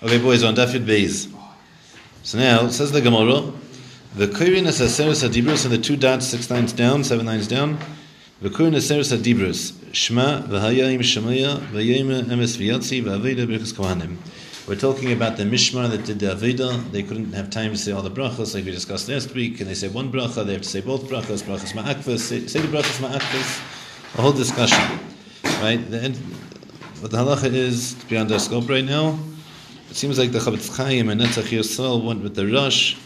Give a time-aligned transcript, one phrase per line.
[0.00, 1.28] Okay, boys, on Dafyud Beis.
[2.22, 3.52] So now, says the Gemara,
[4.14, 7.78] the Koirin is Aseris Adibros and the two dots, six lines down, seven lines down.
[8.40, 14.18] The Koirin is Aseris Adibros, Shema, V'hayayim Shemaya, V'yayim Emes V'yatzi, V'aveda Birkus Kohanim.
[14.68, 16.92] We're talking about the Mishmar that did the Aveda.
[16.92, 19.58] They couldn't have time to say all the brachas like we discussed last week.
[19.58, 22.60] And they say one bracha, they have to say both brachas, brachas ma'akvas, say, say
[22.60, 25.00] the brachas ma'akvas, a whole discussion.
[25.60, 25.78] Right?
[25.90, 26.16] The end,
[27.00, 29.18] what the halacha is, to be on their scope right now,
[29.90, 32.96] it seems like the Chavetz Chaim and Netzach Yisrael went with the Rosh.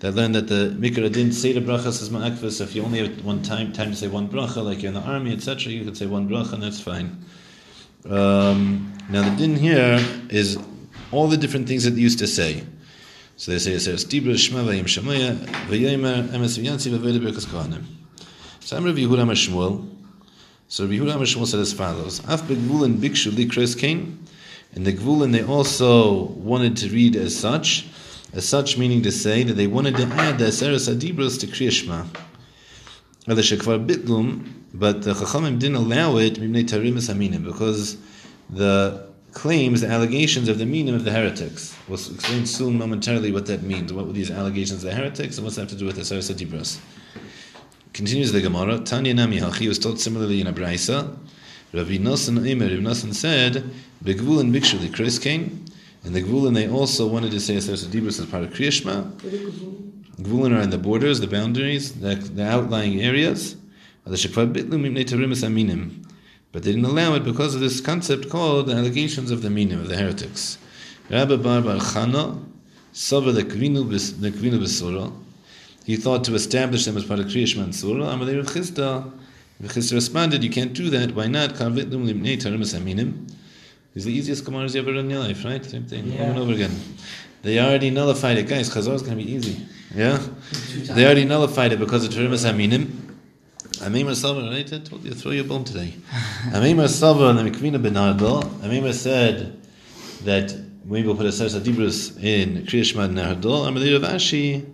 [0.00, 2.60] They learned that the Mikra didn't say the brachas as ma'akvas.
[2.60, 5.00] If you only have one time time to say one bracha, like you're in the
[5.00, 7.24] army, etc., you could say one bracha and that's fine.
[8.04, 10.58] Um, now the din here is
[11.12, 12.64] all the different things that they used to say.
[13.36, 15.36] So they say, it says, Dibra Vayim Shemaya,
[15.66, 17.46] Vayomer Emes Vyansi Vaveda Birkas.
[18.60, 19.88] So I'm Rabbi Yehuda Shmuel.
[20.68, 24.18] So Rabbi Yehuda Shmuel said as follows, Af Begvulin Bikshu Likres Kain,
[24.74, 27.86] and the Gvulin they also wanted to read as such,
[28.32, 31.70] as such meaning to say that they wanted to add the Aseres Adibros to Kriya
[31.70, 32.04] Shema.
[33.26, 33.36] But
[35.02, 36.40] the Chachamim didn't allow it
[37.44, 37.96] because
[38.50, 41.76] the claims, the allegations of the meaning of the heretics.
[41.88, 43.92] We'll explain soon momentarily what that means.
[43.92, 46.02] What were these allegations of the heretics and what's that have to do with the
[46.02, 46.78] Sarasa Dibros?
[47.92, 48.78] Continues the Gemara.
[48.80, 51.16] Tanya Nami Hachi was taught similarly in a Braisa.
[51.72, 53.64] Rabbi Nosson Eimer, Rabbi Nosson said,
[54.04, 55.64] Begvul and Bikshuli came,
[56.04, 59.10] and the Gvulin they also wanted to say Sarasa Dibros as part of Kriyashma.
[60.20, 63.56] Gvulin are in the borders, the boundaries, the, the outlying areas.
[64.04, 64.20] But they
[66.72, 69.96] didn't allow it because of this concept called the allegations of the meaning of the
[69.96, 70.58] heretics.
[71.08, 72.44] Rabbah Bar Bar Chana,
[72.92, 75.12] Sava the Kvinu Besura,
[75.84, 78.12] he thought to establish them as part of Kriyash Mansura.
[78.12, 79.10] Amalei Rav Chisda,
[79.68, 81.54] Chisda responded, you can't do that, why not?
[81.54, 83.30] Karvitlum Limnei Tarimus Aminim.
[83.94, 85.64] These the easiest Gemaras you ever read in your life, right?
[85.64, 86.22] Same thing, yeah.
[86.22, 86.70] over and over again.
[87.42, 88.48] They already nullified it.
[88.48, 89.66] Guys, Chazor is going to be easy.
[89.94, 90.20] Yeah?
[90.90, 92.90] They already nullified it because of Tarimus Aminim.
[93.80, 94.72] Amimar Sava, right?
[94.72, 95.94] I told you to throw your bone today.
[96.50, 98.44] Amimar Sava and the Mikvina Benardo.
[98.60, 99.60] Amimar said
[100.24, 103.66] that maybe we'll put a Sarsa Dibrus in Kriyashmad Nahardol.
[103.66, 104.64] Amadir of Ashi,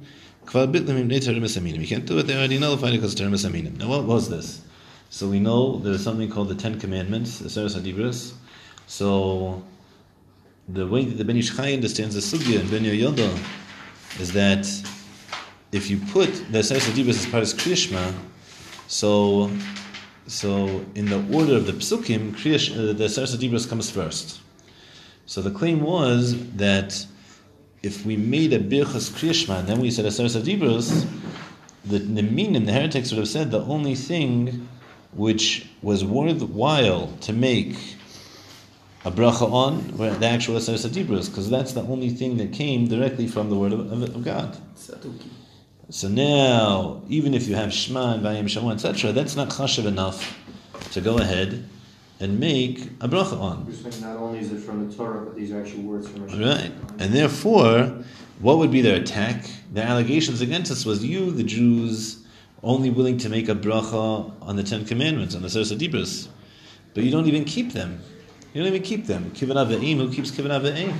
[0.45, 1.81] Kvar Bitlam Im Termis Aminim.
[1.81, 3.79] You can't do it, they already nullified it because Termis Aminim.
[3.79, 4.63] Now, what was this?
[5.11, 8.35] So we know there's something called the Ten Commandments, the Sarsa Dibrus.
[8.87, 9.63] So
[10.69, 13.39] the way that the Ben Ish Chai understands the Sugya and Ben Yehoyada
[14.21, 14.67] is that
[15.73, 18.15] if you put the Sarsa Dibrus as part of Kriyashma,
[18.89, 19.51] so,
[20.27, 24.41] so in the order of the psukim, uh, the Sarsa Dibros comes first.
[25.27, 27.07] So the claim was that
[27.83, 31.07] if we made a birchas kriyashma and then we said a Sarsa Dibros,
[31.85, 34.67] the, the minim, the heretics would have said the only thing
[35.19, 37.77] which was worthwhile to make
[39.05, 42.87] a bracha on were the actual Sarsa Dibros, because that's the only thing that came
[42.89, 44.57] directly from the word of, of, of God.
[45.91, 50.39] So now, even if you have Shema and Vayim Shema, etc., that's not chashav enough
[50.93, 51.65] to go ahead
[52.21, 53.67] and make a bracha on.
[54.01, 56.43] Not only is it from the Torah, but these are actual words from Hashem.
[56.43, 58.05] Right, and therefore,
[58.41, 59.51] what would be their attack?
[59.73, 62.25] The allegations against us was you, the Jews,
[62.63, 66.29] only willing to make a bracha on the Ten Commandments, on the Sarsa Dibros,
[66.95, 68.01] but you don't even keep them.
[68.53, 69.31] You don't even keep them.
[69.31, 70.95] Kivan Ava'im, who keeps Kivan Ava'im?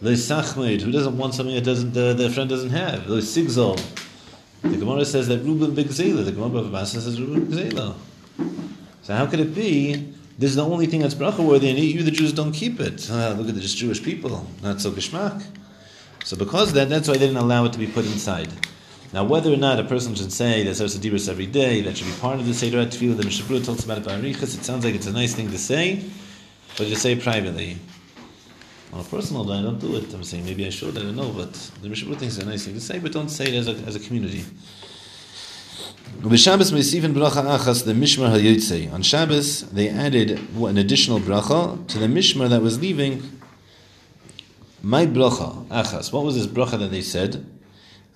[0.00, 3.06] The Sachmid, who doesn't want something that doesn't the, the friend doesn't have.
[3.08, 3.80] The Sigzol.
[4.62, 6.24] The Gemara says that Reuben Bigzela.
[6.24, 7.94] The Gemara of Abasa says Reuben Bigzela.
[9.02, 10.14] So how could it be?
[10.38, 13.08] This is the only thing that's bracha worthy, and you, the Jews, don't keep it.
[13.10, 15.44] Ah, look at the Jewish people, not so geschmack.
[16.22, 18.48] So because that, that's why they didn't allow it to be put inside.
[19.12, 21.96] Now, whether or not a person should say that there's a dibris every day, that
[21.96, 24.64] should be part of the Seder Tefillah, the Mishabru talks about it by Arichas, it
[24.64, 26.04] sounds like it's a nice thing to say,
[26.76, 27.78] but to say privately.
[28.92, 30.12] On a personal level, I don't do it.
[30.14, 30.96] I'm saying maybe I should.
[30.96, 31.52] I don't know, but
[31.82, 33.72] the Mishnah thinks it's a nice thing to say, but don't say it as a,
[33.86, 34.44] as a community.
[36.22, 36.70] On Shabbos,
[39.70, 43.40] they added an additional bracha to the mishmar that was leaving.
[44.82, 46.12] My bracha achas.
[46.12, 47.46] What was this bracha that they said?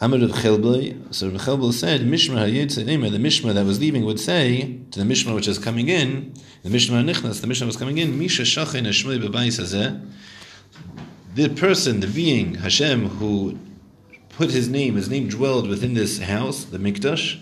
[0.03, 1.15] Reb Chelbel.
[1.15, 2.85] So Chelbel said, Mishmar hayotzei.
[2.85, 6.35] The mishmar that was leaving would say to the mishmar which is coming in.
[6.63, 7.41] The mishmar nichnas.
[7.41, 8.19] The mishmar was coming in.
[8.19, 10.01] Misha shachin hashmei hazeh
[11.35, 13.59] the person, the being, Hashem, who
[14.29, 17.41] put his name, his name dwelled within this house, the Mikdash,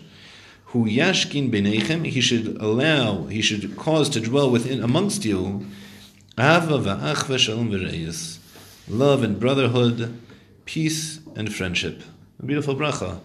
[0.66, 5.66] who yashkin benechem, he should allow, he should cause to dwell within amongst you,
[6.38, 7.70] ava shalom
[8.88, 10.20] love and brotherhood,
[10.64, 12.02] peace and friendship.
[12.40, 13.18] A beautiful bracha.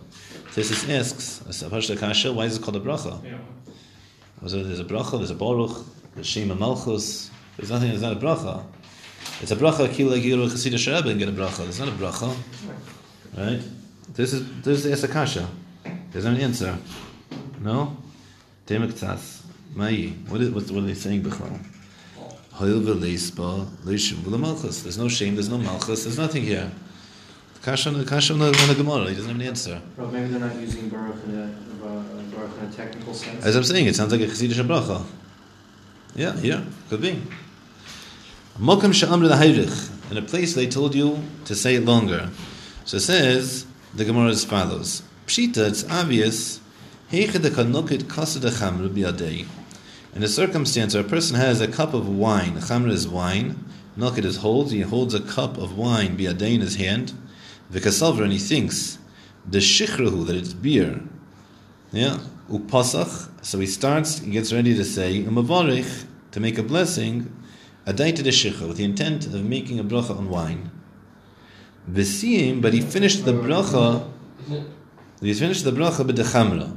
[0.53, 3.23] Tesis asks, Kasha, why is it called a bracha?
[3.23, 3.37] Yeah.
[4.41, 8.63] There's a bracha, there's a baruch, there's Shema Malchus, there's nothing, there's not a bracha.
[9.41, 11.67] It's a bracha kila like you go to Chassidish Rebbe and get a bracha.
[11.67, 12.35] It's not a bracha,
[13.37, 13.61] right?
[14.13, 15.47] This is this is the Asakasha.
[16.11, 16.77] There's an answer.
[17.59, 17.97] No?
[18.67, 19.43] Temek tzas.
[19.73, 20.13] Mai.
[20.27, 21.59] What is what, what are they saying b'chlal?
[22.53, 24.83] Hoil v'leisba leishim v'lemalchus.
[24.83, 25.35] There's no shame.
[25.35, 26.03] There's no malchus.
[26.03, 26.71] There's nothing here.
[27.65, 29.09] Kasha on the Gemara.
[29.09, 29.81] He doesn't have an answer.
[29.97, 31.47] Well, maybe they're not using Baruch in a,
[32.35, 33.43] Baruch in a technical sense.
[33.43, 35.03] As I'm saying, it sounds like a Chassidish bracha.
[36.13, 37.19] Yeah, yeah, could be.
[38.59, 40.11] Mokum sha'amr hayrich.
[40.11, 42.29] In a place they told you to say it longer.
[42.85, 43.65] So it says,
[43.95, 45.01] the Gemara as follows.
[45.25, 46.59] Pshita, it's obvious.
[47.11, 49.47] Heiche de kanokit kasa de chamr.
[50.13, 53.65] In a circumstance where a person has a cup of wine, chamr is wine,
[53.97, 57.13] nokit is holds, he holds a cup of wine biyadei in his hand,
[57.71, 58.99] v'kasalver, and he thinks,
[59.49, 61.01] the shichrahu, that it's beer,
[61.91, 62.19] yeah,
[62.49, 63.29] upasach.
[63.45, 67.31] So he starts, he gets ready to say umavarich to make a blessing,
[67.85, 70.71] adaita de shicha with the intent of making a bracha on wine.
[71.91, 74.09] V'siyim, but he finished the bracha.
[75.21, 76.75] He finished the bracha b'dechamra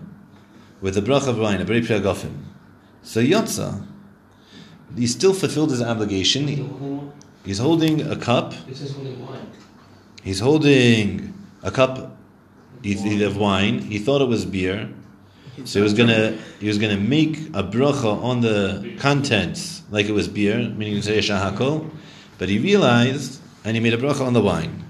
[0.81, 2.35] with the bracha of wine, a very priagofim.
[3.03, 3.85] So yotza,
[4.97, 6.47] he still fulfilled his obligation.
[6.49, 6.69] He-
[7.45, 8.53] he's holding a cup.
[8.69, 9.47] It says holding wine.
[10.23, 13.79] He's holding a cup of wine.
[13.81, 14.89] He thought it was beer.
[15.65, 20.13] So he was gonna he was gonna make a bracha on the contents like it
[20.13, 21.91] was beer, meaning to say shahakol,
[22.39, 24.85] but he realized and he made a bracha on the wine.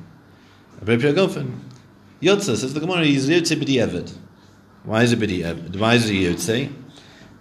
[0.84, 1.60] Gofen.
[2.20, 4.16] Yotza says the Gemara he's yotze b'di'evet.
[4.84, 5.78] Why is it b'di'evet?
[5.78, 6.72] Why is it yotze?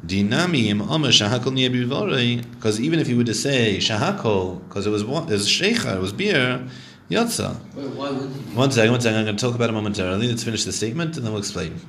[0.05, 2.49] Dinami omer shahakol niyabivorei.
[2.51, 6.01] Because even if he were to say shahakol, because it was it was shecha, it
[6.01, 6.65] was beer,
[7.09, 7.57] yotza.
[7.75, 8.55] Wait, why would he?
[8.55, 9.19] One second, one second.
[9.19, 10.27] I'm going to talk about it momentarily.
[10.27, 11.79] Let's finish the statement and then we'll explain.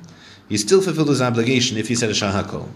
[0.47, 2.69] He still fulfilled his obligation if he said a shahakol.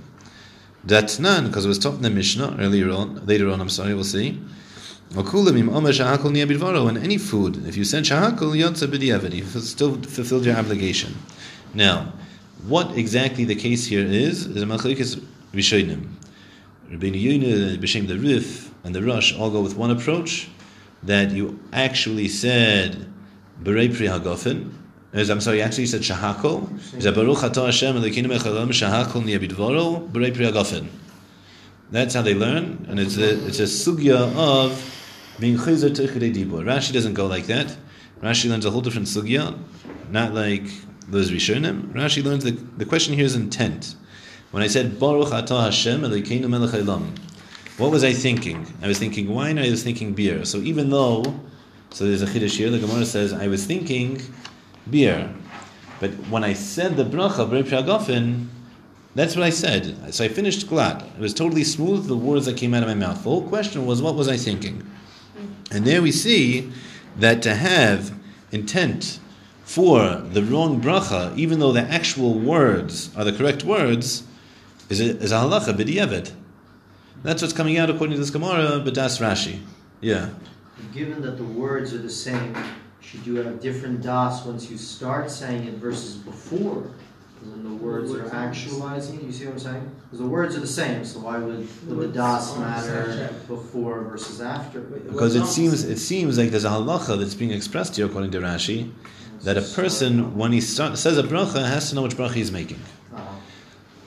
[0.83, 3.93] That's none, because it was taught in the Mishnah earlier on, later on, I'm sorry,
[3.93, 4.39] we'll see.
[5.13, 9.33] Okulam im omer shahakol niya bidvaro, and any food, if you said shahakol, yotza b'diavad,
[9.33, 11.15] you still fulfilled your obligation.
[11.73, 12.11] Now,
[12.67, 15.23] what exactly the case here is, is a machlekes
[15.53, 16.09] rishonim.
[16.91, 20.49] Rabbeinu Yonah, B'Shem the Rif, and the Rosh all go with one approach,
[21.05, 23.11] that you actually said
[23.61, 24.71] Berei Pri Hagofen,
[25.13, 26.97] I'm sorry, you actually said Shahakol.
[26.97, 30.87] Is that Baruch Atah Hashem Elokeinu Mechalam Shahakol Niyabidvoro Berei Pri Hagofen.
[31.91, 34.71] That's how they learn, and it's a it's a sugya of
[35.39, 36.63] being chayzer techidei dibur.
[36.63, 37.77] Rashi doesn't go like that.
[38.23, 39.55] Rashi learns a whole different sugya,
[40.09, 40.63] not like
[41.07, 41.93] those Rishonim.
[41.93, 43.95] Rashi learns the the question here is intent.
[44.49, 47.15] When I said Baruch Atah Hashem Elokeinu Melech Haolam,
[47.77, 48.67] what was I thinking?
[48.81, 49.57] I was thinking wine.
[49.57, 50.45] I was thinking beer.
[50.45, 51.23] So even though,
[51.89, 52.69] so there's a chiddush here.
[52.69, 54.21] The Gemara says I was thinking
[54.89, 55.33] beer,
[55.99, 57.81] but when I said the bracha Berei Pri
[59.15, 60.13] that's what I said.
[60.13, 61.03] So I finished glad.
[61.03, 63.17] It was totally smooth, the words that came out of my mouth.
[63.17, 64.83] The whole question was, what was I thinking?
[65.71, 66.71] And there we see
[67.17, 68.13] that to have
[68.51, 69.19] intent
[69.63, 74.23] for the wrong bracha, even though the actual words are the correct words,
[74.89, 76.33] is a, is a halacha, b'di'evet.
[77.23, 79.61] That's what's coming out according to this Gemara, but that's Rashi.
[80.01, 80.29] Yeah.
[80.93, 82.53] Given that the words are the same,
[82.99, 86.91] should you have different das once you start saying it versus before?
[87.33, 89.23] Because then the words are actualizing.
[89.25, 89.95] You see what I'm saying?
[90.03, 94.41] Because the words are the same, so why would, would the das matter before versus
[94.41, 94.81] after?
[94.81, 98.39] Because it seems it seems like there's a halacha that's being expressed here according to
[98.39, 98.91] Rashi,
[99.43, 102.51] that a person when he start, says a bracha has to know which bracha he's
[102.51, 102.79] making.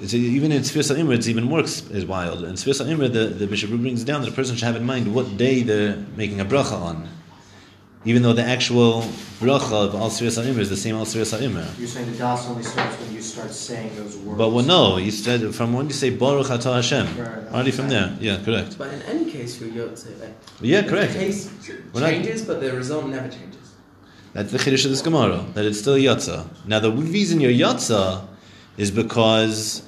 [0.00, 2.44] It's, even in Sfir Imr, it's even more ex- is wild.
[2.44, 5.14] In Sfir Imr, the, the bishop brings down that a person should have in mind
[5.14, 7.08] what day they're making a bracha on.
[8.04, 9.00] Even though the actual
[9.40, 11.66] bracha of Al Sfir Imr is the same Al Sfir Imr.
[11.78, 14.36] you're saying the das only starts when you start saying those words.
[14.38, 17.52] But well, no, he said from when you say Baruch Atah Hashem, Right.
[17.54, 18.14] already from there.
[18.20, 18.76] Yeah, correct.
[18.76, 20.20] But in any case, you're yotze.
[20.20, 21.14] Like, Yeah, the correct.
[21.14, 21.50] case
[21.94, 23.56] not- changes, but the result never changes.
[24.34, 26.46] That's the chiddush of this Gemara, that it's still yatza.
[26.66, 28.26] Now the reason you're yatza
[28.76, 29.82] is because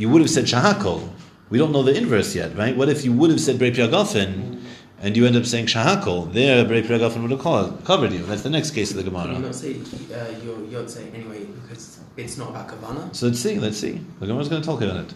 [0.00, 1.08] you would have said shahakol.
[1.50, 2.76] We don't know the inverse yet, right?
[2.76, 4.62] What if you would have said brei priagafen
[5.02, 6.32] and you end up saying shahakol?
[6.32, 8.22] There, brei priagafen would have co- covered you.
[8.24, 9.28] That's the next case of the Gemara.
[9.28, 9.46] You Gemara.
[9.46, 13.14] not say uh, you're yotze anyway because it's not about kavana.
[13.14, 14.00] So let's see, let's see.
[14.20, 15.14] The Gemara's going to talk about it.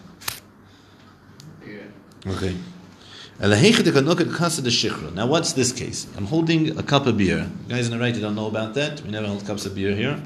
[2.27, 2.55] Okay.
[3.39, 5.13] Alehech dekanoket kasa de shikro.
[5.13, 6.07] Now what's this case?
[6.17, 7.47] I'm holding a cup of beer.
[7.67, 9.01] You guys in the right you don't know about that.
[9.01, 10.21] We never hold cups of beer here.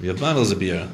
[0.00, 0.88] We have bottles of beer.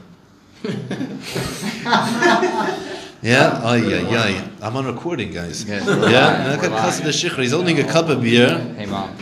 [3.23, 3.61] yeah?
[3.65, 4.49] Oh yeah, yeah, yeah.
[4.63, 5.65] I'm on recording, guys.
[5.65, 5.85] Yeah?
[5.85, 7.15] live, Look at we're Chassid live.
[7.15, 7.43] Shikhr.
[7.43, 8.59] He's holding a cup of beer.
[8.77, 9.17] Hey mom.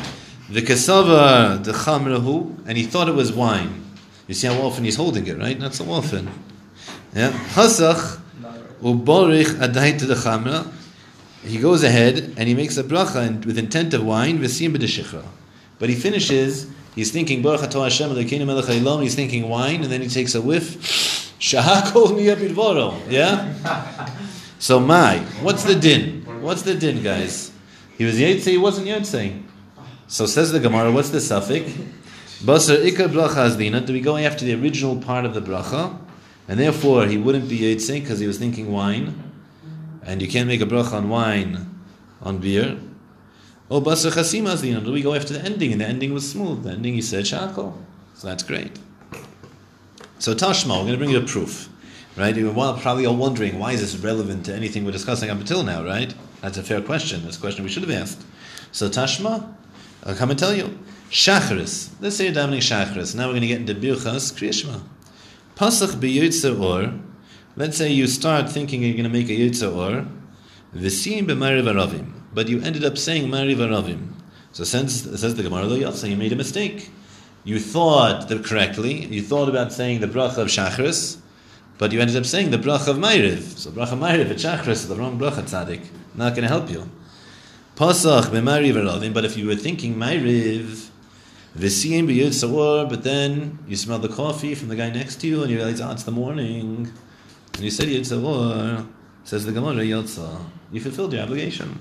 [0.51, 3.85] The kasava the chamrahu, and he thought it was wine.
[4.27, 5.59] You see how often he's holding it, right?
[5.59, 6.29] Not so often.
[7.15, 7.31] Yeah.
[7.31, 8.21] Hasach
[8.83, 10.71] uborich adait the chamra.
[11.45, 15.25] he goes ahead and he makes a bracha and, with intent of wine, v'sim b'deshichra.
[15.79, 20.09] But he finishes, he's thinking, Baruch Hashem Elokeinu melech he's thinking wine, and then he
[20.09, 24.09] takes a whiff, shahakol niya bidvoro, yeah?
[24.59, 26.23] So my, what's the din?
[26.41, 27.53] What's the din, guys?
[27.99, 29.43] He was Yetze, he wasn't Yetze.
[30.07, 31.73] So says the Gemara, what's the suffix?
[32.43, 35.99] Basar ikar bracha azdina, do we go after the original part of the bracha?
[36.49, 39.23] And therefore he wouldn't be Yetze because he was thinking wine.
[40.03, 41.81] And you can't make a bracha on wine,
[42.23, 42.79] on beer.
[43.71, 45.73] Oh, basar chasima azdina, do we go after the ending?
[45.73, 46.63] And the ending was smooth.
[46.63, 47.75] The ending he said shakal.
[48.15, 48.79] So that's great.
[50.19, 51.69] So Tashma, we're going to bring you a proof.
[52.17, 52.35] Right?
[52.35, 55.85] You're probably all wondering why is this relevant to anything we're discussing up until now,
[55.85, 56.15] right?
[56.41, 57.23] That's a fair question.
[57.25, 58.25] That's a question we should have asked.
[58.73, 59.55] So Tashma,
[60.05, 60.79] I'll come and tell you.
[61.11, 61.91] Shachris.
[62.01, 63.15] Let's say you're davening Shachris.
[63.15, 64.81] Now we're going to get into Birchas Kriyashma.
[65.57, 66.99] Pasach b'yotzer or.
[67.55, 70.09] Let's say you start thinking you're going to make a yotzer or.
[70.75, 72.13] V'sim b'mariv aravim.
[72.33, 74.13] But you ended up saying mariv aravim.
[74.53, 76.91] So since, says the Gemara Yatsa, you made a mistake.
[77.47, 79.07] You thought correctly.
[79.07, 81.19] You thought about saying the bracha of Shachris.
[81.79, 83.41] But you ended up saying the bracha of Ma'iriv.
[83.57, 85.87] So bracha Ma'iriv at Shachris is the wrong bracha tzaddik.
[86.17, 86.91] Not going to help you.
[87.77, 89.15] Pasach aravim.
[89.15, 90.89] But if you were thinking Ma'iriv,
[91.57, 95.43] v'siyim b'yud sawar, but then you smell the coffee from the guy next to you
[95.43, 96.91] and you realize, oh, it's the morning.
[97.55, 98.89] And you said yud sawar.
[99.23, 100.41] Says the Gemara, yotza.
[100.73, 101.79] You fulfilled your obligation.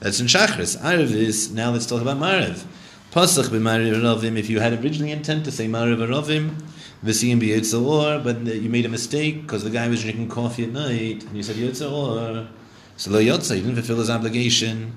[0.00, 0.78] That's in Shachris.
[0.78, 2.66] Arav is, now let's talk about Ma'iriv.
[3.10, 4.38] Pasach b'Ma'iriv aravim.
[4.38, 6.52] If you had originally intent to say Ma'iriv aravim,
[7.04, 11.24] V'siyim b'yitzor, but you made a mistake because the guy was drinking coffee at night,
[11.24, 12.46] and you said yitzor.
[12.96, 14.96] So lo yotza, you didn't fulfill his obligation.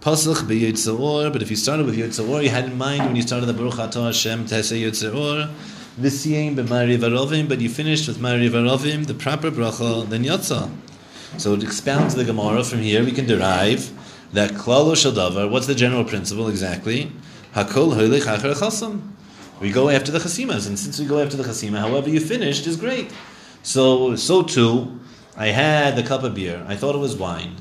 [0.00, 3.46] Pasach b'yitzor, but if you started with yitzor, you had in mind when you started
[3.46, 5.52] the Baruch Atah Hashem to say yitzor.
[6.00, 10.70] V'siyim b'mari varovim, but you finished with mari varovim, the proper bracha, then yotza.
[11.36, 12.62] So it expounds the Gemara.
[12.62, 13.90] From here, we can derive
[14.34, 15.50] that klalo shadavar.
[15.50, 17.10] What's the general principle exactly?
[17.54, 19.00] Hakol chasam.
[19.60, 22.66] We go after the chasimas, and since we go after the chasima, however you finished
[22.66, 23.12] is great.
[23.62, 25.00] So, so too,
[25.36, 26.64] I had the cup of beer.
[26.66, 27.56] I thought it was wine,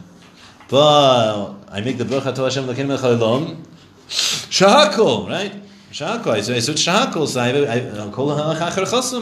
[0.69, 3.65] but I make the bracha to Hashem l'kein mechalom.
[4.07, 5.53] Shahakol, right?
[5.91, 6.27] Shahakol.
[6.27, 6.53] I so.
[6.73, 7.27] Shahakol.
[7.27, 7.73] So I have a, I,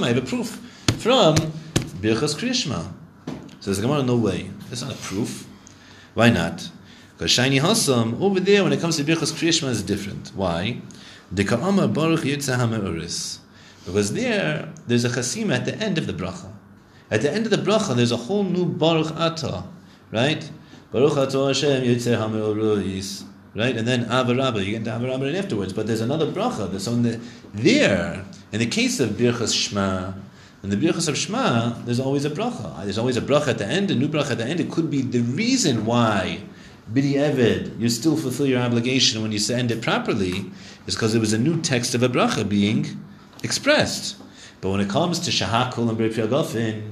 [0.04, 0.50] I have a proof
[1.00, 1.36] from
[2.02, 2.92] Birchas Krishma.
[3.60, 4.52] Says the Gemara, no way.
[4.70, 5.48] That's not a proof.
[6.14, 6.70] Why not?
[7.18, 10.32] Because shiny hasam over there, when it comes to Birchas Krishma, is different.
[10.36, 10.82] Why?
[11.32, 12.22] Baruch
[13.86, 16.52] Because there, there's a chasima at the end of the bracha.
[17.10, 19.66] At the end of the bracha, there's a whole new baruch atah,
[20.12, 20.50] right?
[20.92, 23.24] Baruch atah Hashem yotzer ha'me'oris.
[23.56, 23.76] Right?
[23.76, 25.74] And then Avarabba, you get to Avarabba afterwards.
[25.74, 26.70] But there's another bracha.
[26.70, 27.20] There's on the,
[27.56, 30.14] there, in the case of Birchas Shema,
[30.62, 32.84] in the Birchas of Shema, there's always a bracha.
[32.84, 34.60] There's always a bracha at the end, a new bracha at the end.
[34.60, 36.42] It could be the reason why
[36.94, 40.52] Bidi Eved, you still fulfill your obligation when you end it properly,
[40.86, 43.04] is because it was a new text of a bracha being
[43.44, 44.16] expressed.
[44.62, 46.84] But when it comes to Shahakul and Brei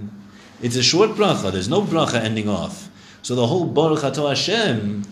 [0.62, 1.52] it's a short bracha.
[1.52, 2.90] There's no bracha ending off.
[3.22, 5.04] So the whole Baruch Atah Hashem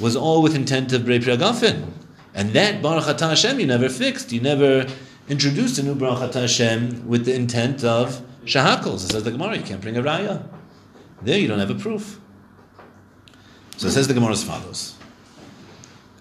[0.00, 1.88] was all with intent of Brei
[2.34, 4.32] And that Baruch Atah Hashem you never fixed.
[4.32, 4.86] You never
[5.28, 8.98] introduced a new Baruch Atah Hashem with the intent of Shahakul.
[8.98, 10.46] So says the Gemara, you can't bring a raya.
[11.22, 12.18] There you don't have a proof.
[13.82, 14.94] So says the Gemara as follows.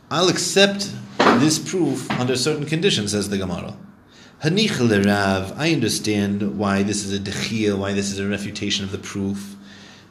[0.10, 3.75] I'll accept this proof under certain conditions, says the Gemara.
[4.44, 8.91] Hanich Rav, I understand why this is a dechia, why this is a refutation of
[8.91, 9.56] the proof.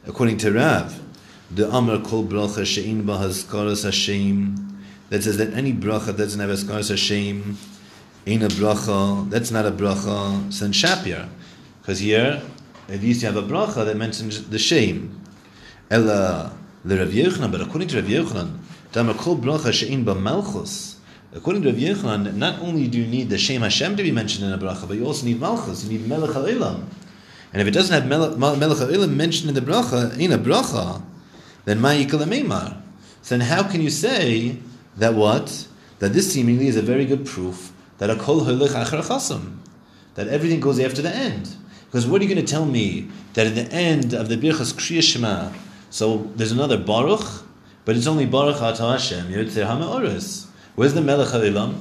[0.07, 1.01] According to Rav,
[1.53, 6.51] the Amr kol bracha she'in b'hazkaras Hashem, that says that any bracha that doesn't have
[6.51, 7.57] hazkaras Hashem,
[8.27, 11.27] ain't a bracha, that's not a bracha, sen shapir.
[11.81, 12.41] Because here,
[12.87, 15.21] at least you have a bracha that mentions the shame.
[15.89, 18.57] Ella, the Rav but according to Rav Yochanan,
[18.91, 20.95] Damar kol bracha she'in b'malchus,
[21.33, 24.45] According to Rav Yochanan, not only do you need the Shem Hashem to be mentioned
[24.45, 26.83] in a bracha, but you also need Malchus, you need Melech HaOlam.
[27.53, 28.37] And if it doesn't have Melech
[28.77, 31.01] HaOlam mentioned in the bracha, in a bracha,
[31.65, 32.81] then Ma'ikal Meimar.
[33.21, 34.57] So then how can you say
[34.97, 35.67] that what?
[35.99, 37.71] That this seemingly is a very good proof
[38.01, 39.57] that a kol holich achar chasam,
[40.15, 41.55] that everything goes after the end.
[41.85, 44.73] Because what are you going to tell me that at the end of the Birchas
[44.73, 45.51] Kriya Shema,
[45.91, 47.43] so there's another Baruch,
[47.83, 50.47] but it's only Baruch Atah Hashem, Yotzei HaMe'oris.
[50.75, 51.75] Where's the Melech HaOlam?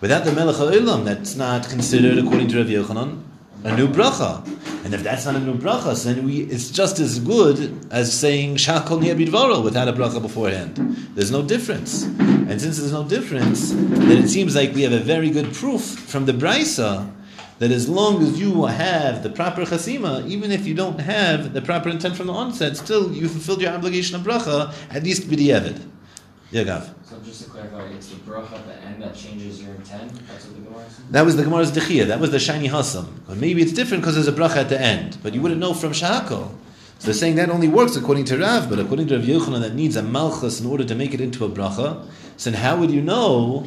[0.00, 3.20] Without the Melech HaOlam, that's not considered, according to Rav Yochanan,
[3.64, 4.46] a new bracha.
[4.84, 8.56] And if that's not a new bracha, then we, it's just as good as saying
[8.56, 10.76] Shakol Bidvaro without a bracha beforehand.
[11.16, 12.04] There's no difference.
[12.04, 15.82] And since there's no difference, then it seems like we have a very good proof
[15.82, 17.12] from the Brisa
[17.58, 21.62] that as long as you have the proper chasima, even if you don't have the
[21.62, 25.84] proper intent from the onset, still you fulfilled your obligation of bracha, at least b'di'evid.
[26.50, 26.94] Yeah, Gav.
[27.04, 30.12] So just to clarify, it's the bracha at the end that changes your intent.
[30.28, 30.96] That's what the Gemara is.
[31.10, 32.06] That was the Gemara's dechia.
[32.06, 33.06] That was the shiny hasam.
[33.26, 35.18] But maybe it's different because there's a bracha at the end.
[35.22, 36.50] But you wouldn't know from shahakol.
[37.00, 39.74] So they're saying that only works according to Rav, but according to Rav Yochanan, that
[39.74, 42.04] needs a malchus in order to make it into a bracha.
[42.36, 43.66] So how would you know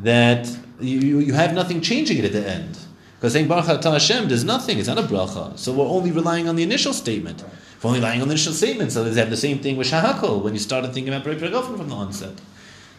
[0.00, 0.48] that
[0.80, 2.78] you you have nothing changing it at the end?
[3.18, 4.78] Because saying Baruch Atah Hashem does nothing.
[4.78, 5.58] It's not a bracha.
[5.58, 7.42] So we're only relying on the initial statement.
[7.42, 9.90] If we're only relying on the initial statement, so they have the same thing with
[9.90, 12.34] shahakol when you started thinking about Pregofen from the onset.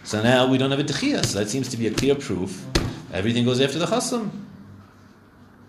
[0.04, 1.24] So now we don't have a dechia.
[1.26, 2.66] So that seems to be a clear proof.
[3.14, 4.32] Everything goes after the chasam.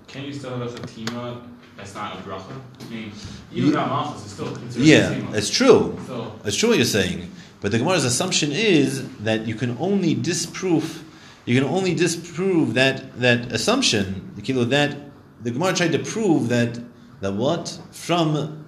[0.07, 1.43] Can you still have a chatima
[1.77, 2.59] that's not a bracha?
[2.81, 3.13] I mean,
[3.53, 5.99] even without malchus, it's still considered Yeah, it's true.
[6.07, 7.31] So, It's true what you're saying.
[7.61, 11.05] But the Gemara's assumption is that you can only disprove
[11.49, 14.97] you can only disprove that that assumption, the kilo that
[15.43, 16.79] the Gemara tried to prove that
[17.21, 17.77] that what?
[17.91, 18.65] From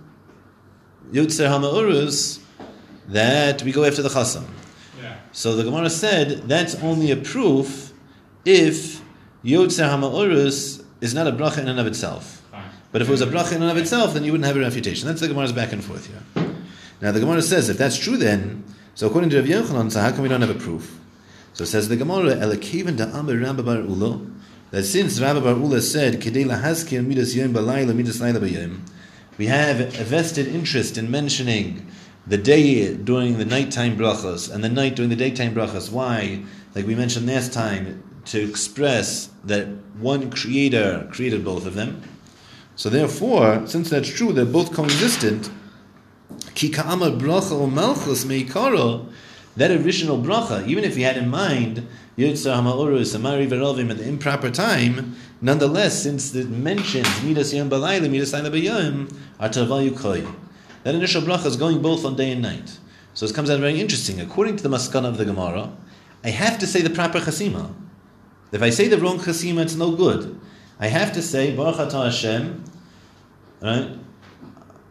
[1.12, 2.40] Yotzer Hama'urus
[3.06, 4.46] that we go after the chasam.
[5.00, 5.18] yeah.
[5.30, 7.92] So the Gemara said that's only a proof
[8.44, 9.00] if
[9.44, 12.42] Yotzer Hama'urus is not a bracha in and of itself.
[12.50, 12.64] Fine.
[12.90, 14.60] But if it was a bracha in and of itself, then you wouldn't have a
[14.60, 15.06] refutation.
[15.06, 16.46] That's the Gemara's back and forth here.
[17.00, 18.64] Now the Gemara says if that's true, then
[18.96, 20.98] so according to Rav Yochanan, so how come we don't have a proof?
[21.52, 24.20] So it says the Gemara, Elakivan da Amar Rabba Bar Ula,
[24.70, 28.80] that since Rabba Bar Ula said Kedei lahaskir midas yom midas layla bayom,
[29.38, 31.86] we have a vested interest in mentioning
[32.26, 35.90] the day during the nighttime brachas and the night during the daytime brachas.
[35.90, 36.42] Why?
[36.74, 39.66] Like we mentioned last time, to express that
[39.98, 42.02] one creator created both of them.
[42.76, 45.50] So therefore, since that's true, they're both coexistent.
[46.54, 49.10] Ki bracha or malchus meikaro,
[49.56, 51.86] that original bracha, even if he had in mind
[52.18, 58.10] Yotzer Hamaorus Amari Verovim at the improper time, nonetheless, since it mentions Midas Yom Balayla,
[58.10, 60.26] Midas Layla Bayom, are Tavayu Koi.
[60.82, 62.78] That initial bracha is going both on day and night.
[63.14, 64.20] So it comes out very interesting.
[64.20, 65.72] According to the maskana of the Gemara,
[66.24, 67.72] I have to say the proper chasima.
[68.52, 70.38] If I say the wrong chasima, it's no good.
[70.80, 72.64] I have to say Baruch Atah Hashem,
[73.62, 73.90] right?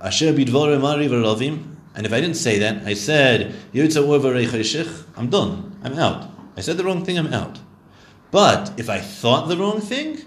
[0.02, 1.76] Asher bidvore mari v'rovim.
[1.96, 5.78] And if I didn't say that, I said v'reichayshich, I'm done.
[5.84, 6.39] I'm out.
[6.60, 7.18] I said the wrong thing.
[7.18, 7.58] I'm out.
[8.32, 10.20] But if I thought the wrong thing,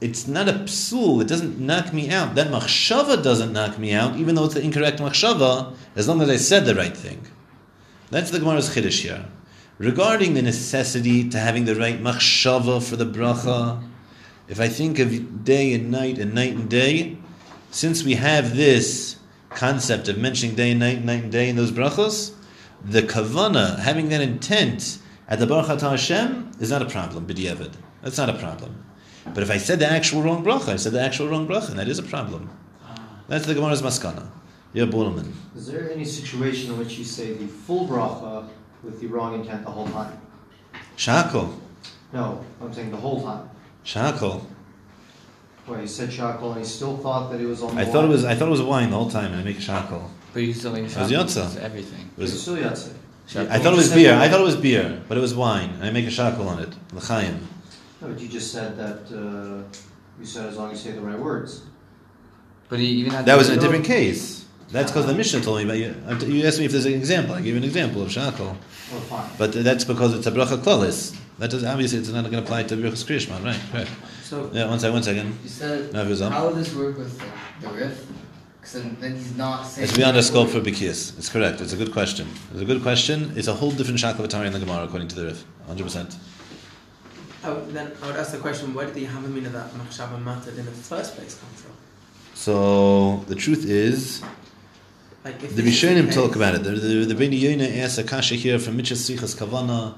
[0.00, 1.22] it's not a psul.
[1.22, 2.34] It doesn't knock me out.
[2.34, 6.28] That machshava doesn't knock me out, even though it's the incorrect machshava, as long as
[6.28, 7.24] I said the right thing.
[8.10, 9.26] That's the Gemara's chiddush here.
[9.78, 13.80] Regarding the necessity to having the right machshava for the bracha,
[14.48, 17.16] if I think of day and night and night and day,
[17.70, 19.18] since we have this
[19.50, 22.34] concept of mentioning day and night, night and day in those brachos,
[22.84, 24.98] the kavana, having that intent
[25.28, 27.72] at the Baruch Atah Hashem, is not a problem, b'di'evid.
[28.02, 28.84] That's not a problem.
[29.34, 31.78] But if I said the actual wrong bracha, I said the actual wrong bracha, and
[31.78, 32.48] that is a problem.
[33.28, 34.26] That's the Gemara's maskana.
[34.72, 35.32] Yeah, Borelman.
[35.56, 38.48] Is there any situation in which you say the full bracha
[38.82, 40.18] with the wrong intent the whole time?
[40.96, 41.54] Shakol.
[42.12, 43.48] No, I'm saying the whole time.
[43.84, 44.44] Shakol.
[45.66, 48.04] Well, he said shakal and he still thought that it was on the I thought
[48.06, 50.08] it was I thought it was wine the whole time, and I make shakol.
[50.32, 51.60] But you still make was shakos, yotza.
[51.60, 52.10] everything.
[52.16, 52.94] It was- It's still yatzeh.
[53.36, 54.14] I thought it was beer.
[54.14, 55.70] I thought it was beer, but it was wine.
[55.82, 56.70] I make a shakol on it.
[56.92, 57.46] L'chaim.
[58.00, 59.62] No, but you just said that uh,
[60.18, 61.62] you said as long as you say the right words.
[62.68, 64.46] But he even had That was in a different case.
[64.70, 65.94] That's because the Mishnah told me about you.
[66.06, 67.34] uh, You asked me if there's an example.
[67.34, 68.54] I gave you an example of shakol.
[68.92, 69.28] Oh, fine.
[69.38, 71.16] But that's because it's a bracha klalis.
[71.38, 73.60] That does obviously it's not going to apply to Birchas Kriyishma, right?
[73.72, 73.90] Correct.
[74.24, 75.38] So Yeah, one second, one second.
[75.42, 76.32] You said, No, it was on.
[76.32, 78.06] how would this work with the, the Rif?
[78.68, 79.88] Because then, then he's not saying.
[79.88, 81.16] It's beyond our scope for Bikiyas.
[81.16, 81.60] It's correct.
[81.60, 82.28] It's a good question.
[82.52, 83.32] It's a good question.
[83.34, 85.44] It's a whole different shakavatari in the Gemara according to the Rif.
[85.68, 86.16] 100%.
[87.44, 90.58] I would, then I would ask the question: Where did the Havamina that Machshava mattered
[90.58, 91.72] in the first place come from?
[92.34, 94.22] So the truth is,
[95.24, 96.64] Like, if the this Rishonim talk about it.
[96.64, 99.94] The, the, the Beni Yonah asks a kasha here from Mitzvos Tzrichos Kavana.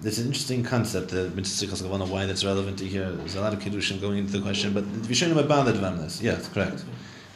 [0.00, 3.10] There's an interesting concept, the Mitzvos Tzrichos Kavana, why that's relevant to here.
[3.10, 5.98] There's a lot of Kiddushin going into the question, but the Rishonim are bothered on
[5.98, 6.22] this.
[6.22, 6.84] Yeah, it's correct.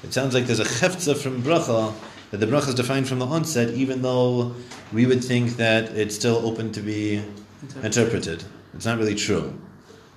[0.03, 1.93] It sounds like there's a chefza from bracha
[2.31, 4.55] that the bracha is defined from the onset, even though
[4.93, 7.23] we would think that it's still open to be
[7.83, 8.45] interpreted.
[8.75, 9.59] It's not really true.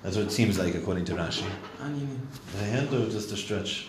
[0.02, 1.44] That's what it seems like according to Rashi.
[1.80, 2.26] Onion.
[2.56, 3.88] The hand or just a stretch?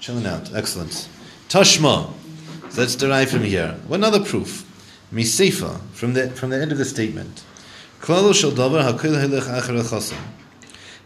[0.00, 0.54] Chilling out.
[0.54, 1.08] Excellent.
[1.48, 2.12] Tashma.
[2.70, 3.76] So let's derive from here.
[3.86, 4.66] One other proof.
[5.12, 7.42] Misefa, from the from the end of the statement.
[8.00, 10.16] Klalo shel davar hakol helech acher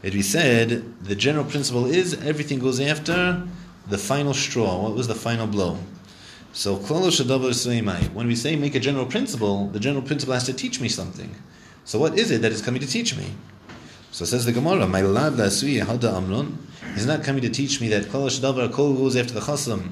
[0.05, 3.43] It we said the general principle is everything goes after
[3.89, 4.83] the final straw.
[4.83, 5.79] What was the final blow?
[6.53, 6.77] So.
[6.77, 11.35] When we say make a general principle, the general principle has to teach me something.
[11.87, 13.33] So what is it that is coming to teach me?
[14.11, 16.57] So says the Gemara, my lad hada amron.
[16.93, 19.89] He's not coming to teach me that kol shadavar kol goes after the chasam.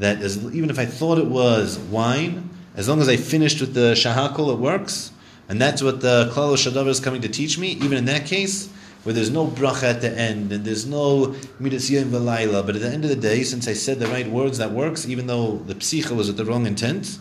[0.00, 3.74] That as, even if I thought it was wine, as long as I finished with
[3.74, 5.12] the shahakol, it works.
[5.48, 7.68] And that's what the klal shadavar is coming to teach me.
[7.68, 8.68] Even in that case,
[9.04, 12.82] where there's no bracha at the end and there's no midas yom v'layla, but at
[12.82, 15.06] the end of the day, since I said the right words, that works.
[15.06, 17.18] Even though the psicha was at the wrong intent.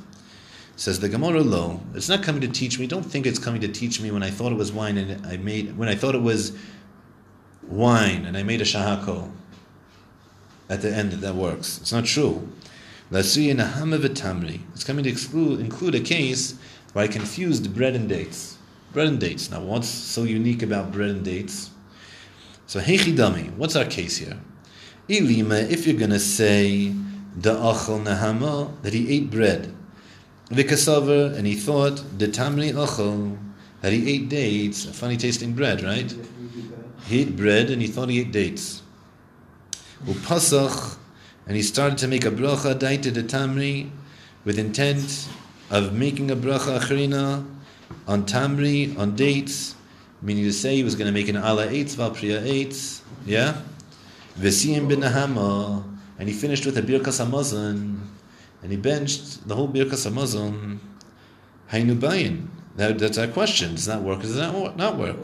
[0.75, 2.87] Says the Gemara lo, it's not coming to teach me.
[2.87, 5.37] Don't think it's coming to teach me when I thought it was wine and I
[5.37, 6.57] made when I thought it was
[7.61, 9.29] wine and I made a shahako.
[10.69, 11.77] At the end, that works.
[11.79, 12.49] It's not true.
[13.11, 13.35] It's
[14.83, 16.55] coming to exclude, include a case
[16.93, 18.57] where I confused bread and dates.
[18.93, 19.51] Bread and dates.
[19.51, 21.69] Now, what's so unique about bread and dates?
[22.65, 23.55] So, hechidami.
[23.55, 24.39] What's our case here?
[25.09, 26.93] Ilima, if you're gonna say
[27.35, 29.73] the achel nahama that he ate bread.
[30.49, 33.37] Vikasavar, and he thought, the tamri achel,
[33.81, 36.15] that he ate dates, a funny tasting bread, right?
[37.05, 38.81] He ate bread and he thought he ate dates.
[40.05, 40.97] Upasach,
[41.47, 43.89] and he started to make a bracha daita the tamri
[44.45, 45.27] with intent
[45.69, 47.45] of making a bracha achrina
[48.07, 49.75] on tamri, on dates,
[50.23, 53.61] meaning to say he was going to make an ala eitz, valpriya eitz, yeah?
[54.39, 55.83] Vesiyim bin Nahama,
[56.17, 57.99] and he finished with a birkas hamazon,
[58.63, 60.79] and he benched the whole birkas hamazon.
[61.71, 62.47] Hainu bayin.
[62.77, 63.75] That, that's our question.
[63.75, 64.21] Does that work?
[64.21, 65.17] Does that not work?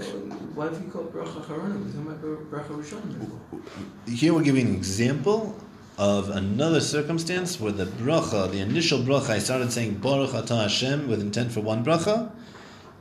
[0.53, 1.79] Why have you called bracha charona?
[1.79, 4.09] We're talking about bracha.
[4.09, 5.55] Here we're giving an example
[5.97, 11.07] of another circumstance where the bracha, the initial bracha, I started saying Baruch Atah Hashem
[11.07, 12.31] with intent for one bracha,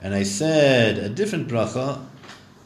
[0.00, 2.04] and I said a different bracha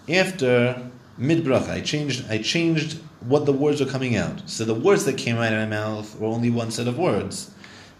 [0.08, 1.70] after mid bracha.
[1.70, 2.24] I changed.
[2.30, 4.48] I changed what the words were coming out.
[4.50, 7.52] So the words that came out of my mouth were only one set of words.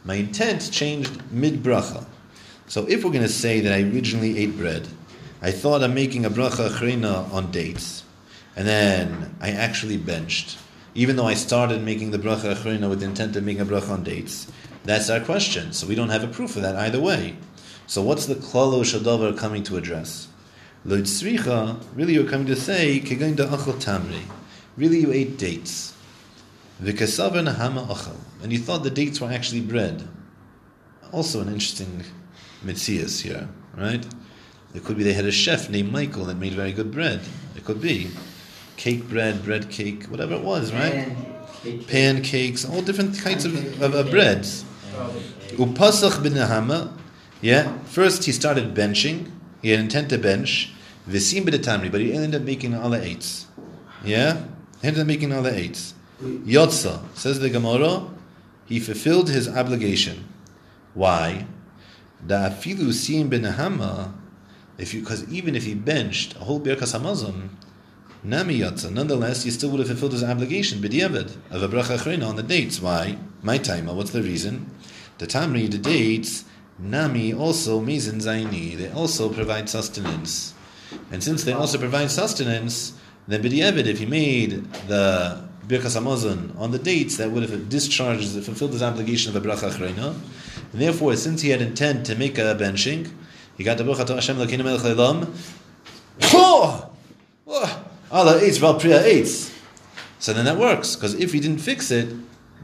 [0.05, 2.05] My intent changed mid bracha.
[2.67, 4.89] So if we're going to say that I originally ate bread,
[5.41, 8.05] I thought I'm making a bracha achrina on dates,
[8.57, 10.57] and then I actually benched,
[10.95, 13.91] even though I started making the bracha achrina with the intent of making a bracha
[13.91, 14.51] on dates.
[14.85, 15.73] That's our question.
[15.73, 17.37] So we don't have a proof of that either way.
[17.93, 20.29] So what's the klalo shadavar coming to address?
[20.87, 24.23] Lo tzricha, really you're coming to say, kegain da achel tamri.
[24.79, 25.95] Really you ate dates.
[26.83, 28.17] V'kasavar nahama achel.
[28.43, 30.09] And you thought the dates were actually bread.
[31.13, 32.03] Also an interesting
[32.65, 34.07] mitzias here, right?
[34.75, 37.21] It could be they had a chef named Michael that made very good bread.
[37.57, 38.11] It could be
[38.79, 41.15] cake bread, bread cake, whatever it was, right?
[41.89, 44.65] Pancakes, all different kinds of, of, of breads.
[45.59, 46.33] Upasach bin
[47.43, 47.77] yeah.
[47.85, 49.31] First he started benching.
[49.61, 50.73] He had intent to bench.
[51.09, 53.47] Visim b'detamri, but he ended up making all the eights.
[54.05, 54.45] Yeah,
[54.81, 55.95] he ended up making all the eights.
[56.23, 58.09] Yotza says the Gemara,
[58.67, 60.29] he fulfilled his obligation.
[60.95, 61.47] Why?
[62.25, 64.13] Da afilu sim benahama,
[64.79, 67.49] if you because even if he benched a whole birkas hamazon,
[68.23, 72.37] nami yotza, nonetheless, he still would have fulfilled his obligation b'diavad of a bracha on
[72.37, 72.81] the dates.
[72.81, 73.19] Why?
[73.43, 73.87] My time.
[73.87, 74.71] What's the reason?
[75.19, 76.45] The tamri, the dates,
[76.79, 78.77] nami also mizin zaini.
[78.77, 80.55] They also provide sustenance,
[81.11, 82.93] and since they also provide sustenance,
[83.29, 88.31] then b'diavad, if he made the birkas hamazon on the dates, that would have discharged,
[88.45, 90.15] fulfilled his obligation of a bracha achrina.
[90.73, 93.11] And therefore, since he had intent to make a benching,
[93.57, 95.29] he got the bracha to Hashem Elokeinu Melech Le'olam.
[96.33, 96.91] Oh!
[98.11, 99.51] Allah eitz, Val Priya eitz.
[100.19, 102.15] So then that works, because if he didn't fix it,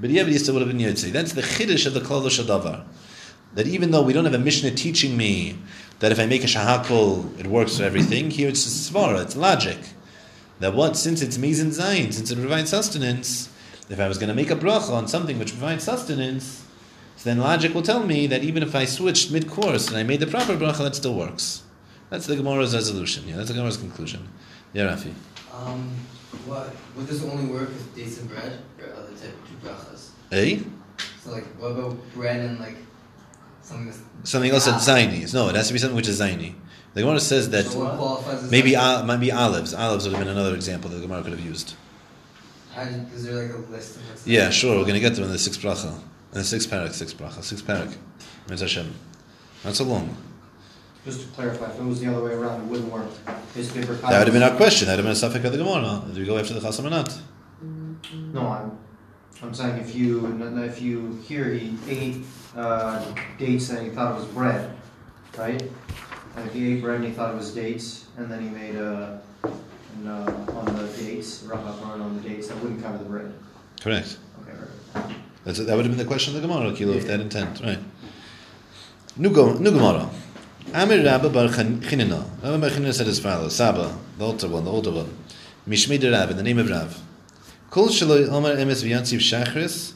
[0.00, 1.10] he still would have been Yotzi.
[1.10, 2.84] That's the chiddush of the Klal Shadavar.
[3.58, 5.58] That even though we don't have a Mishnah teaching me
[5.98, 9.34] that if I make a shahakol, it works for everything, here it's a svara, it's
[9.34, 9.78] logic.
[10.60, 13.48] That what, since it's mizin zayin, since it provides sustenance,
[13.90, 16.64] if I was going to make a bracha on something which provides sustenance,
[17.16, 20.20] so then logic will tell me that even if I switched mid-course and I made
[20.20, 21.64] the proper bracha, that still works.
[22.10, 23.26] That's the Gemara's resolution.
[23.26, 24.28] Yeah, that's the Gemara's conclusion.
[24.72, 25.12] Yeah, Rafi.
[25.52, 25.96] Um,
[26.46, 26.76] what?
[26.94, 30.10] Would this only work with dates and bread or other type of brachas?
[30.30, 30.60] Eh?
[31.24, 32.76] So like, what about bread and like
[33.68, 33.92] something
[34.24, 35.32] Something else that's zaini.
[35.32, 36.54] No, it has to be something which is zaini.
[36.94, 39.74] The Gemara says that so what maybe like, uh, maybe olives.
[39.74, 41.74] Olives would have been another example that the Gemara could have used.
[42.74, 44.76] how did- is there like a list of what's Yeah, sure.
[44.76, 45.92] We're going to get to it in the sixth bracha.
[46.32, 47.94] In the sixth parak, sixth bracha, sixth parak.
[48.48, 48.94] Mitzvah Hashem.
[49.64, 50.16] Not so long.
[51.04, 53.08] Just to clarify, if it was the other way around, it wouldn't work.
[53.54, 54.86] Basically, for That would have been our question.
[54.86, 56.02] That would have been a suffix of the Gemara.
[56.12, 57.18] Do we go after the chasam or not?
[58.32, 58.78] No, I'm,
[59.42, 60.26] I'm saying if you,
[60.62, 62.24] if you hear he ate
[62.58, 63.04] uh,
[63.38, 64.76] dates and he thought it was bread,
[65.36, 65.62] right?
[66.36, 68.74] And if he ate bread and he thought it was dates, and then he made
[68.74, 69.48] a, uh,
[70.06, 73.32] on the dates, racha Acharon on the dates, that wouldn't cover the bread.
[73.80, 74.18] Correct.
[74.42, 74.58] Okay,
[74.94, 75.16] right.
[75.44, 77.78] That's, that would have been the question of the Gemara, Kilo, if that intent, right?
[79.16, 80.10] New, Gemara.
[80.74, 82.24] Amir Rabba Bar Chinina.
[82.42, 85.16] Rabba Bar Chinina said as follows, Saba, the older one, the older one.
[85.66, 87.00] Mishmei de Rav, in the name of Rav.
[87.70, 89.94] Kol shaloi Omer Emes V'yatziv Shachris.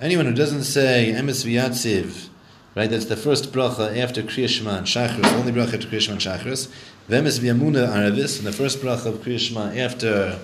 [0.00, 2.28] Anyone who doesn't say Emes V'yatziv,
[2.74, 6.22] right, that's the first bracha after Kriya and Shachris, only bracha after Kriya Shema and
[6.22, 6.68] Shachris.
[7.06, 10.38] V'emes V'yamuna Aravis, and the first bracha of Kriya Shema after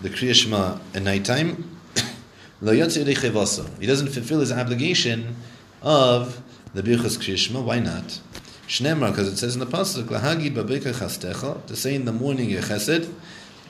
[0.00, 1.78] the Kriya Shema at nighttime.
[2.62, 2.72] Lo.
[2.72, 5.36] He doesn't fulfill his obligation
[5.82, 7.62] of the Birchas Kriya.
[7.62, 8.20] Why not?
[8.66, 12.48] Shnemar, because it says in the pasuk, "Lahagid babeka chastecha," to say in the morning
[12.48, 13.12] your chesed,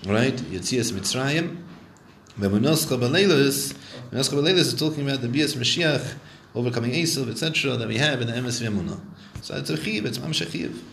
[0.06, 0.36] right?
[0.36, 1.56] Yitzias Mitzrayim.
[2.38, 3.76] Bemunoscha b'leilos,
[4.14, 6.14] Bemunoscha b'leilos is talking about the bias Mashiach,
[6.54, 7.76] overcoming Esav, etc.
[7.76, 9.00] that we have in the Emes V'Emunah.
[9.42, 10.84] So it's a chiv, it's mamsha chiv.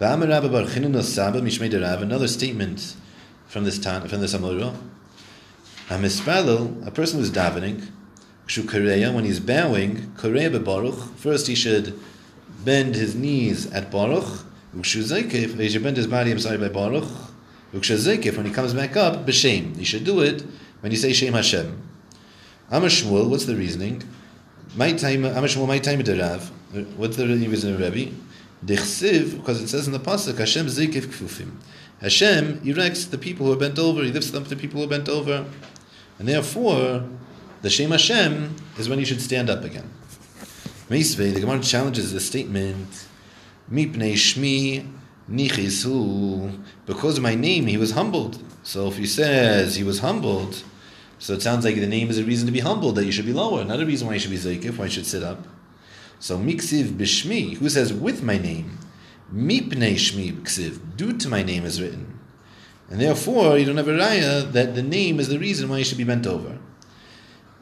[0.00, 2.96] V'amar Rabba bar Chinun Saba Mishmei another statement
[3.48, 4.74] from this tan, from this Amorah.
[5.90, 7.90] A a person who's davening,
[9.14, 12.00] when he's bowing, bebaruch, first he should
[12.64, 14.24] bend his knees at baruch,
[14.74, 17.04] ukshu zeikef, he should bend his body, I'm sorry, by baruch,
[17.72, 19.76] when he comes back up, b'shem.
[19.76, 20.46] He should do it
[20.80, 21.90] when you say Shem Hashem.
[22.72, 24.02] Amar Shmuel, what's the reasoning?
[24.74, 26.50] My time, Amar Shmuel, my time to Rav.
[26.96, 28.14] What's the reason Rebbe?
[28.64, 31.50] Dechsiv, because it says in the pasuk, Hashem zeikef kfufim.
[32.00, 34.02] Hashem erects the people who are bent over.
[34.02, 35.44] He lifts up the people who are bent over,
[36.18, 37.06] and therefore,
[37.60, 39.90] the Shem Hashem is when you should stand up again.
[40.88, 43.06] Meisvei, the Gemara challenges the statement,
[43.70, 44.90] Mipnei Shmi
[45.30, 48.42] Nichisu, because of my name he was humbled.
[48.62, 50.62] So if he says he was humbled,
[51.22, 53.26] so it sounds like the name is a reason to be humbled, that you should
[53.26, 55.46] be lower, not a reason why you should be Zeikif, why you should sit up.
[56.18, 58.76] So Miksiv Bishmi, who says with my name,
[59.32, 62.18] Mipnei Shmi Ksiv, due to my name is written.
[62.90, 65.84] And therefore, you don't have a raya that the name is the reason why you
[65.84, 66.58] should be bent over.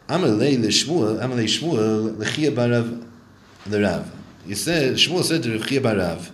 [0.08, 3.06] Amalei l'shmuel, Amalei Shmuel, l'chia barav,
[3.66, 4.10] the Rav.
[4.46, 6.30] You said, Shmuel said to l'chia barav,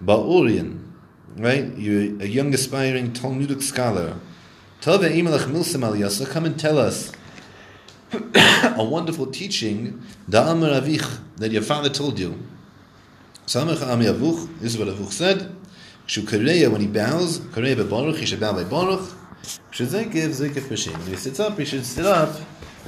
[0.00, 0.78] Ba'urian,
[1.36, 1.76] right?
[1.76, 4.20] You're a young aspiring Talmudic scholar.
[4.82, 7.12] Come and tell us
[8.12, 12.38] a wonderful teaching, da amar avich, that your father told you.
[13.46, 15.54] Samach ami avuch, this is what avuch said.
[16.06, 19.08] Kshu kareya, when he bows, kareya he should bow by baruch.
[19.70, 20.96] Kshu zekiv, zekiv b'shem.
[20.98, 22.34] When he sits up, he should sit up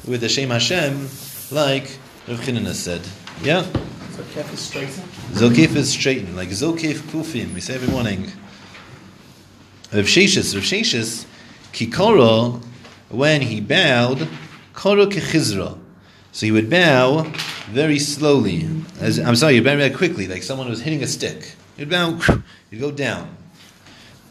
[0.07, 1.09] with the Shem Hashem,
[1.51, 3.03] like Rav Chinana said.
[3.43, 3.63] Yeah?
[3.63, 5.03] So kef is straighter.
[5.33, 8.31] Zokif is straightened, like Zokif Kufim, we say every morning.
[9.93, 11.27] Rav Sheshis, Rav Sheshis,
[11.73, 12.63] Kikoro,
[13.09, 14.29] when he bowed,
[14.73, 15.79] Koro Kechizra.
[16.33, 17.31] So he would bow
[17.71, 18.69] very slowly.
[19.01, 21.55] As I'm sorry, you bow very quickly, like someone was hitting a stick.
[21.77, 22.19] He'd bow,
[22.71, 23.37] he'd go down.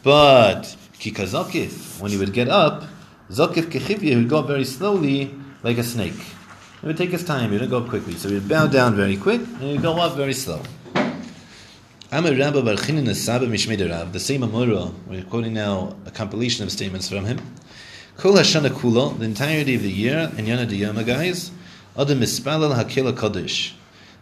[0.02, 2.84] But Kikazokif, when he would get up,
[3.30, 6.20] Zokif Kechivya, he would go up very slowly, like a snake.
[6.82, 8.14] It would take his time, he wouldn't go up quickly.
[8.14, 10.60] So he'd bow down very quick, and he'd go up very slow.
[12.14, 16.62] Amar Rabba Bar Chinin Saba Mishmei Rav, the same Amora, we're quoting now a compilation
[16.62, 17.40] of statements from him.
[18.18, 21.50] Kol Hashana Kula, the entirety of the year, and Yana Diyama guys,
[21.98, 23.72] Adam Mispalel Hakela Kodesh.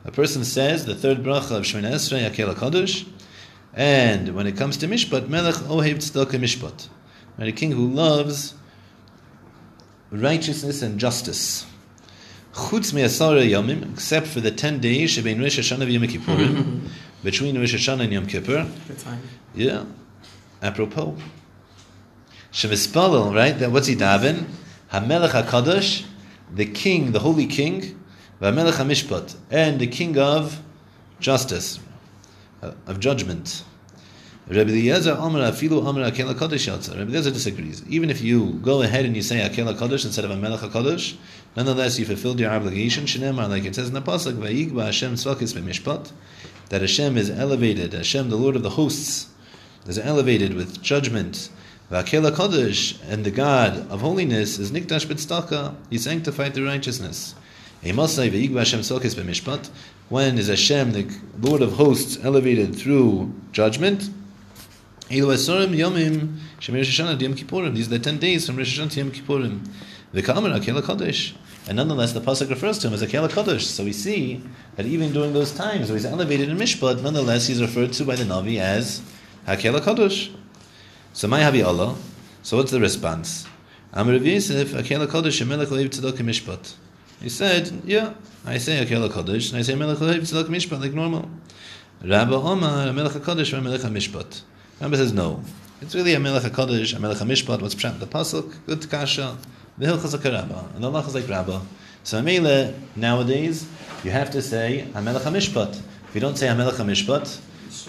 [0.05, 3.09] A person says the third bracha of Shemina Esrei Hakela Kodesh,
[3.75, 6.87] and when it comes to Mishpat, Melech Ohev Tzedakah Mishpat.
[7.39, 8.55] Right, a king who loves
[10.13, 11.67] righteousness and justice.
[12.53, 16.89] Chutz me'asara yomim, except for the ten days shebein Rosh Hashanah v'Yom Kippurim,
[17.23, 18.67] between Rosh Hashanah and Yom Kippur.
[18.89, 19.21] Good time.
[19.55, 19.85] Yeah.
[20.63, 21.17] Apropos.
[22.53, 23.59] Shemispalel, right?
[23.59, 24.47] That what's he daven?
[24.93, 26.05] Hamelech Hakadosh,
[26.53, 27.97] the king, the holy king,
[28.41, 30.61] Vamelech Hamishpat, and the king of
[31.21, 31.79] justice,
[32.61, 33.65] of judgment.
[34.49, 36.99] Rabbi Eliezer Amar Afilu Amar Akel Hakadosh Yatza.
[36.99, 37.85] Rabbi Eliezer disagrees.
[37.89, 41.17] Even if you go ahead and you say Akel Hakadosh instead of Hamelech Hakadosh,
[41.55, 43.05] nonetheless you fulfilled your obligation.
[43.05, 46.11] Shneimar, like it says in the pasuk, Vayigba Hashem Tzvakis B'Mishpat,
[46.71, 47.93] that Hashem is elevated.
[47.93, 49.29] Hashem, the Lord of the hosts,
[49.87, 51.51] is elevated with judgment.
[51.91, 55.75] V'akel Kodesh, and the God of holiness is Nikdash B'Tztaka.
[55.91, 57.35] He sanctified through righteousness.
[57.83, 57.99] When
[60.39, 64.11] is Hashem, the Lord of hosts, elevated through judgment?
[65.09, 65.49] These are the
[68.01, 69.67] ten days from Rosh Hashanah to Yom Kippurim.
[71.69, 73.63] And nonetheless, the pasuk refers to him as Akel Kodesh.
[73.63, 74.43] So we see
[74.77, 78.17] that even during those times where he's elevated in Mishpat, nonetheless he's referred to by
[78.17, 79.03] the Navi as
[79.47, 80.35] Hakel Kodesh.
[81.13, 81.97] So my Havi Allah.
[82.43, 83.47] So what's the response?
[83.93, 86.75] Amr Rav Yosef Akel Kodesh Melech Leiv Tzedok Mishpat.
[87.21, 88.15] He said, yeah,
[88.47, 91.29] I say Akel Kodesh and I say Melech Leiv Tzedok Mishpat like normal.
[92.03, 94.43] Rabba Omar Melech Kodesh Melech Mishpat.
[94.81, 95.43] Rabba says no.
[95.83, 99.39] It's really a Melech HaKadosh, a Melech HaMishpat, what's the Pasuk, good kasha,
[99.81, 101.63] the Hilchas HaKarabba, and Allah is like Rabba.
[102.05, 103.67] So Mele, nowadays,
[104.05, 105.81] you have to say HaMelech HaMishpat.
[106.09, 107.41] If you don't say HaMelech HaMishpat.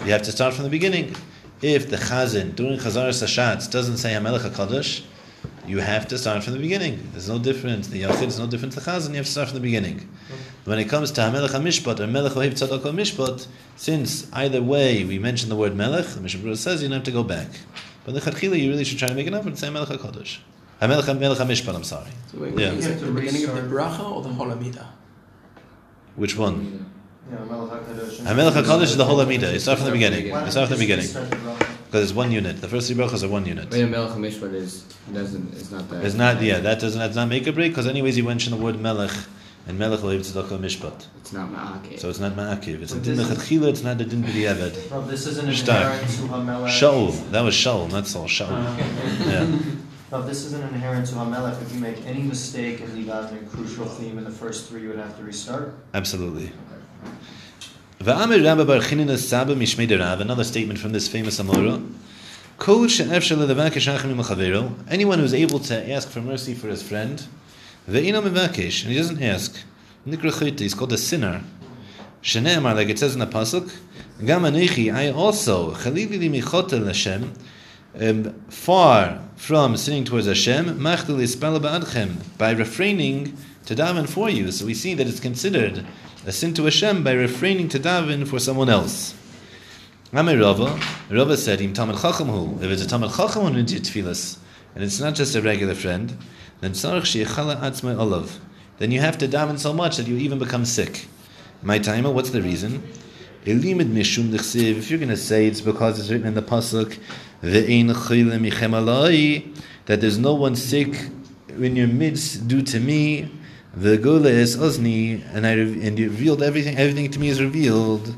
[0.06, 1.14] You have to start from the beginning.
[1.60, 5.02] If the chazan during Chazar Sashatz doesn't say Hamelech HaKadosh,
[5.66, 7.08] you have to start from the beginning.
[7.12, 7.88] There's no difference.
[7.88, 9.10] The Yachid is no different to the chazan.
[9.10, 10.08] You have to start from the beginning.
[10.64, 15.18] When it comes to Hamelech HaMishpat or Melech Ohev Tzadok HaMishpat, since either way we
[15.18, 17.48] mention the word Melech, the Mishnah says you don't have to go back.
[18.04, 20.38] But the Chadchila, you really should try to make it up and say Hamelech HaKadosh.
[20.82, 22.10] Hamelech Hamelech HaMishpat, I'm sorry.
[22.32, 22.72] So wait, Yeah.
[22.72, 24.88] is it the beginning of the bracha or the whole Amida?
[26.16, 26.86] Which one?
[27.30, 28.18] Yeah, Melech HaKadosh.
[28.26, 29.52] Hamelech HaKadosh is the whole Amida.
[29.52, 30.32] You start from the beginning.
[30.32, 31.06] Why You from the beginning.
[31.06, 31.68] start the bracha?
[31.86, 32.60] Because it's one unit.
[32.60, 33.70] The first three brachas are one unit.
[33.70, 34.82] Wait, Melech HaMishpat is,
[35.14, 36.04] doesn't, is not that.
[36.04, 38.56] It's not, yeah, that doesn't, that's not make a break, because anyways you mention the
[38.56, 39.12] word melech,
[39.68, 41.06] and melech leib tzedakah mishpat.
[41.20, 42.00] It's not Ma'akev.
[42.00, 42.82] So it's not ma'akiv.
[42.82, 44.90] It's a din this it's not a din b'di'evet.
[44.90, 45.84] No, this isn't Stark.
[45.84, 46.80] inherent to Hamelech.
[46.80, 48.48] Shaul, that was Shaul, not Saul, Shaul.
[48.50, 49.28] Oh.
[49.30, 49.46] Yeah.
[50.12, 51.62] No, this isn't inherent to Hamelech.
[51.62, 54.82] If you make any mistake and leave out a crucial theme in the first three,
[54.82, 55.74] you would have to restart.
[55.94, 56.52] Absolutely.
[57.98, 58.36] Another
[60.44, 61.82] statement from this famous Amora.
[64.90, 67.26] Anyone who's able to ask for mercy for his friend,
[67.86, 69.56] and he doesn't ask,
[70.04, 71.42] he's called a sinner.
[72.34, 73.74] Like it says in the Pasuk,
[74.92, 75.72] I also,
[78.00, 84.50] um, far from sinning towards Hashem, by refraining to daven for you.
[84.52, 85.86] So we see that it's considered
[86.26, 89.14] a sin to Hashem by refraining to daven for someone else.
[90.12, 90.78] Amir Rava,
[91.10, 94.36] Rava said, Im Tamil Chacham hu, if it's a Tamil Chacham who needs your tefillas,
[94.74, 96.16] and it's not just a regular friend,
[96.60, 98.38] then tzarech sheyechala atzmai olav.
[98.78, 101.06] Then you have to daven so much that you even become sick.
[101.62, 102.82] My timer, what's the reason?
[103.44, 104.32] Elimid mishum.
[104.32, 106.96] If you're going to say it's because it's written in the pasuk,
[107.42, 110.96] ve'ein chile michem that there's no one sick
[111.48, 113.28] in your midst due to me.
[113.74, 116.76] The gola is ozni, and I and you revealed everything.
[116.76, 118.14] Everything to me is revealed.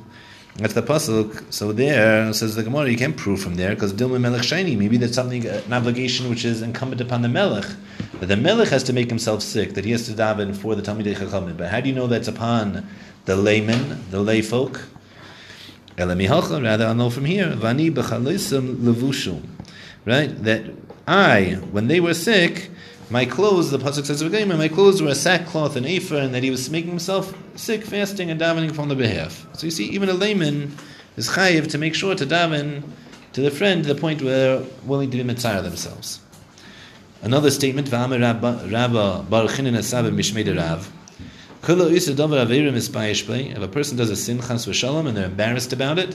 [0.56, 1.50] That's the pasuk.
[1.50, 4.76] So there says the Gemara, you can't prove from there because Dilma Melech Shiny.
[4.76, 7.64] Maybe that's something an obligation which is incumbent upon the Melech.
[8.20, 9.72] That the Melech has to make himself sick.
[9.72, 11.56] That he has to daven for the Talmidei Chachamim.
[11.56, 12.87] But how do you know that's upon
[13.24, 14.84] the layman, the lay folk?
[15.98, 17.50] Rather I'll know from here.
[17.50, 19.42] Vani b'chalisam levushu.
[20.04, 20.42] Right?
[20.44, 20.64] That
[21.07, 22.70] I, when they were sick,
[23.11, 26.50] my clothes, the Pasuk says, my clothes were a sackcloth and aphor, and that he
[26.50, 29.46] was making himself sick, fasting, and davening from the behalf.
[29.52, 30.76] So you see, even a layman
[31.16, 32.83] is chayiv to make sure to daven
[33.35, 36.20] to the friend to the point where they're willing to be mitzvah themselves.
[37.22, 38.18] Another statement, Rabba
[38.70, 39.30] Rav.
[41.66, 46.14] If a person does a sin chas v'shalom and they're embarrassed about it.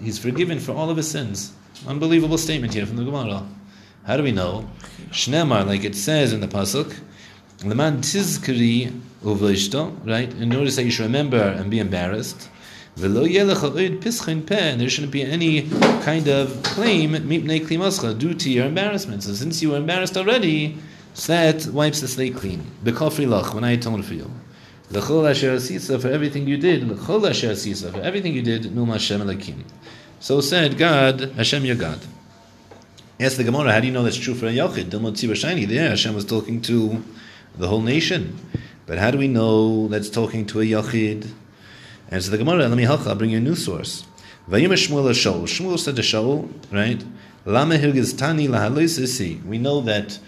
[0.00, 1.52] He's forgiven for all of his sins.
[1.88, 3.44] Unbelievable statement here from the Gemara.
[4.04, 4.68] How do we know?
[5.10, 6.96] Shnemar, like it says in the pasuk,
[7.64, 8.92] leman tizkari
[9.24, 10.32] uvleishto, right?
[10.34, 12.48] In order that you should remember and be embarrassed.
[12.98, 15.62] And there shouldn't be any
[16.02, 19.24] kind of claim due to your embarrassment.
[19.24, 20.78] So since you were embarrassed already,
[21.24, 22.70] that wipes the slate clean.
[22.84, 24.30] B'kofri lach, when I atone for you.
[24.90, 26.86] L'chol asher asisa for everything you did.
[26.86, 28.74] L'chol asher asisa for everything you did.
[28.74, 29.64] Num Hashem elakim.
[30.20, 32.00] So said God, Hashem your God.
[33.18, 34.90] Ask the Gemara, how do you know that's true for a Yochid?
[34.90, 37.02] Dilmot Tzibah Shiny, there Hashem was talking to
[37.56, 38.38] the whole nation.
[38.84, 41.26] But how do we know that's talking to a Yochid?
[42.10, 44.04] And so the Gemara, let me help, I'll bring you a new source.
[44.50, 47.02] Vayim Shmuel said to Shaul, right?
[47.46, 47.78] Lama
[49.48, 50.18] We know that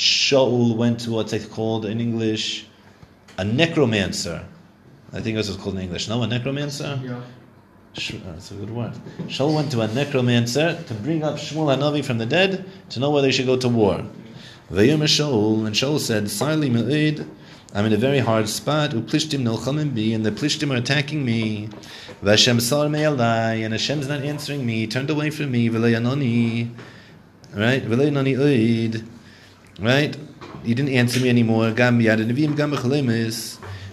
[0.00, 2.64] Shaul went to what's it called in English?
[3.36, 4.46] A necromancer.
[5.12, 6.08] I think that's what's called in English.
[6.08, 6.98] No, a necromancer?
[7.04, 7.16] Yeah.
[7.16, 8.92] Uh, That's a good word.
[9.26, 13.10] Shaul went to a necromancer to bring up Shmuel Hanavi from the dead to know
[13.10, 14.02] whether he should go to war.
[14.72, 17.28] Vayom Shaul, and Shaul said, Sarli Me'id,
[17.74, 21.68] I'm in a very hard spot, Uplishtim Nilchamim bi, and the Plishtim are attacking me.
[22.22, 26.70] Vashem Sar Me'alai, and Hashem's not answering me, turned away from me, V'leyanoni,
[27.54, 27.82] right?
[27.82, 29.04] V'leyanoni Uid,
[29.80, 30.16] right?
[30.64, 31.70] He didn't answer me anymore.
[31.72, 32.72] Gam Yad Nevim Gam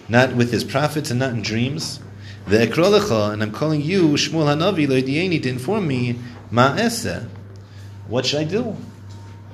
[0.08, 2.00] not with his prophets and not in dreams.
[2.46, 6.18] Ve'ekrolacha, and I'm calling you, Shmuel Hanavi, Loidieni, to inform me,
[6.50, 7.28] ma Ma'aseh.
[8.06, 8.76] What should I do?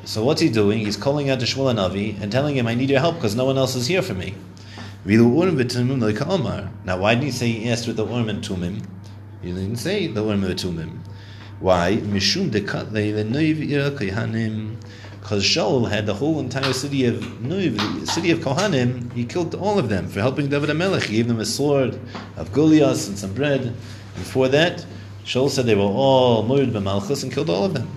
[0.04, 0.78] So what's he doing?
[0.78, 3.46] He's calling out to Shmuel Hanavi and telling him, I need your help because no
[3.46, 4.34] one else is here for me.
[5.06, 5.26] Now
[6.98, 8.82] why didn't he say he asked with the Urim and Tumim?
[9.42, 10.98] He didn't say the Urim and Tumim.
[11.60, 11.96] Why?
[15.24, 19.54] Because Shaul had the whole entire city of Nov, the city of Kohanim, he killed
[19.54, 21.04] all of them for helping David HaMelech.
[21.04, 21.98] He gave them a sword
[22.36, 23.62] of Goliath and some bread.
[23.62, 23.74] And
[24.16, 24.84] Before that,
[25.24, 27.88] Shaul said they were all murdered by Malchus and killed all of them.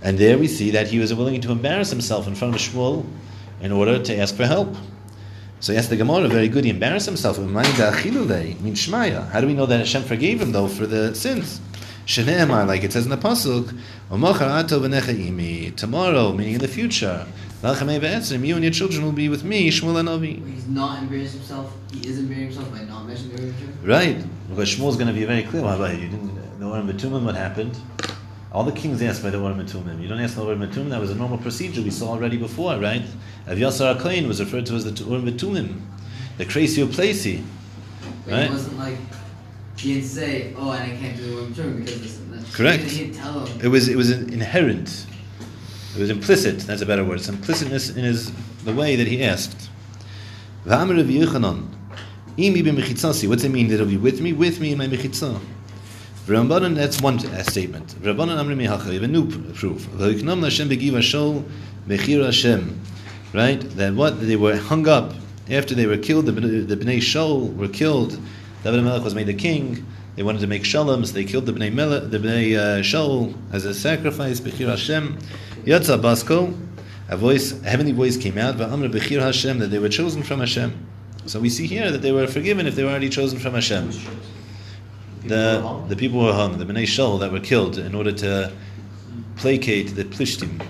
[0.00, 3.04] And there we see that he was willing to embarrass himself in front of Shmuel
[3.60, 4.76] in order to ask for help.
[5.58, 7.36] So asked the Gemara, very good, he embarrassed himself.
[7.36, 7.48] How do
[9.48, 11.60] we know that Hashem forgave him though for the sins?
[12.06, 13.76] Shene'emar, like it says in the Pasuk,
[14.10, 14.80] "Omachar ato.
[15.76, 17.26] Tomorrow, meaning in the future,
[17.62, 20.54] you and your children will be with me, Shmuel Hanavi.
[20.54, 21.72] He's not embarrassing himself.
[21.92, 23.78] He is embarrassing himself by not mentioning the religion.
[23.82, 25.62] Right, because Shmuel's going to be very clear.
[25.62, 26.08] About you?
[26.08, 27.24] Didn't the Betumim.
[27.24, 27.76] What happened?
[28.52, 30.00] All the kings asked by the Betumim.
[30.00, 30.90] You don't ask the Betumim.
[30.90, 33.04] That was a normal procedure we saw already before, right?
[33.48, 35.80] Avyasar Kohen was referred to as the Urim Betumim,
[36.38, 37.42] the crazy or placey.
[38.26, 38.44] Right.
[38.44, 38.98] It wasn't like
[39.76, 42.84] he didn't say, "Oh, and I can't do the term because this and that." Correct.
[42.84, 43.60] He didn't tell him.
[43.62, 45.06] It was it was inherent.
[45.96, 46.60] It was implicit.
[46.60, 47.18] That's a better word.
[47.18, 48.32] It's implicitness in his
[48.64, 49.70] the way that he asked.
[50.66, 51.06] V'amar Rav
[52.36, 53.28] imi b'mechitzasi.
[53.28, 54.32] What's it mean that be with me?
[54.32, 55.40] With me in my mechitzah.
[56.26, 57.94] V'rambanan, that's one uh, statement.
[58.00, 58.88] V'rambanan amri mihacha.
[58.88, 59.86] We have a new proof.
[59.86, 61.44] V'yiknam Hashem begiv Hashol
[61.86, 62.80] mechir Hashem.
[63.32, 63.60] Right?
[63.76, 65.12] That what they were hung up
[65.48, 66.26] after they were killed.
[66.26, 68.18] The, the Bnei Shol were killed.
[68.66, 69.86] David Melech was made the king.
[70.16, 73.32] They wanted to make shalom, so they killed the Bnei Melech, the Bnei uh, Shaul
[73.52, 74.40] as a sacrifice.
[74.40, 75.20] Bechir Hashem,
[75.64, 76.52] Yatza Basko,
[77.08, 78.56] a voice, a heavenly voice came out.
[78.56, 80.84] Va'amr Bechir Hashem that they were chosen from Hashem.
[81.26, 83.84] So we see here that they were forgiven if they were already chosen from Hashem.
[83.84, 84.20] Who's chosen?
[85.22, 88.10] People who The the people were hung, the Bnei Shaul that were killed in order
[88.10, 88.52] to
[89.36, 90.60] placate the Plishtim.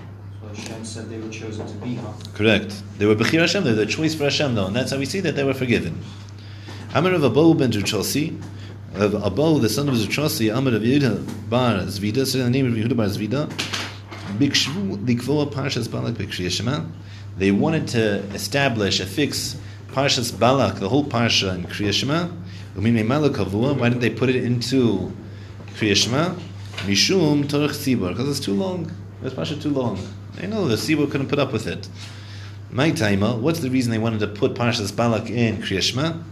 [0.49, 2.21] Hashem said they were chosen to be hung.
[2.35, 2.79] Correct.
[2.99, 5.05] They were Bechir Hashem, they were the choice for Hashem though, and that's how we
[5.05, 5.99] see that they were forgiven.
[6.97, 8.41] Amar of Abu ben Zuchelsi,
[8.95, 12.73] of Abu, the son of Zuchelsi, Amar of Yehuda bar Zvida, so the name of
[12.73, 13.47] Yehuda bar Zvida,
[14.39, 16.85] Bikshvu likvoa Parshas Balak Bikshri Shema.
[17.37, 19.57] They wanted to establish a fix
[19.89, 22.29] Parshas Balak, the whole Parsha in Kriya Shema.
[22.75, 23.37] Umimei Malak
[23.79, 25.13] why didn't they put it into
[25.75, 26.33] Kriya Shema?
[26.87, 28.91] Mishum Torach Tzibor, because it's too long.
[29.21, 29.99] It's Parsha too long.
[30.33, 31.87] They know the Tzibor couldn't put up with it.
[32.71, 36.23] My timer, uh, what's the reason they wanted to put Parshas Balak in Kriya Shema?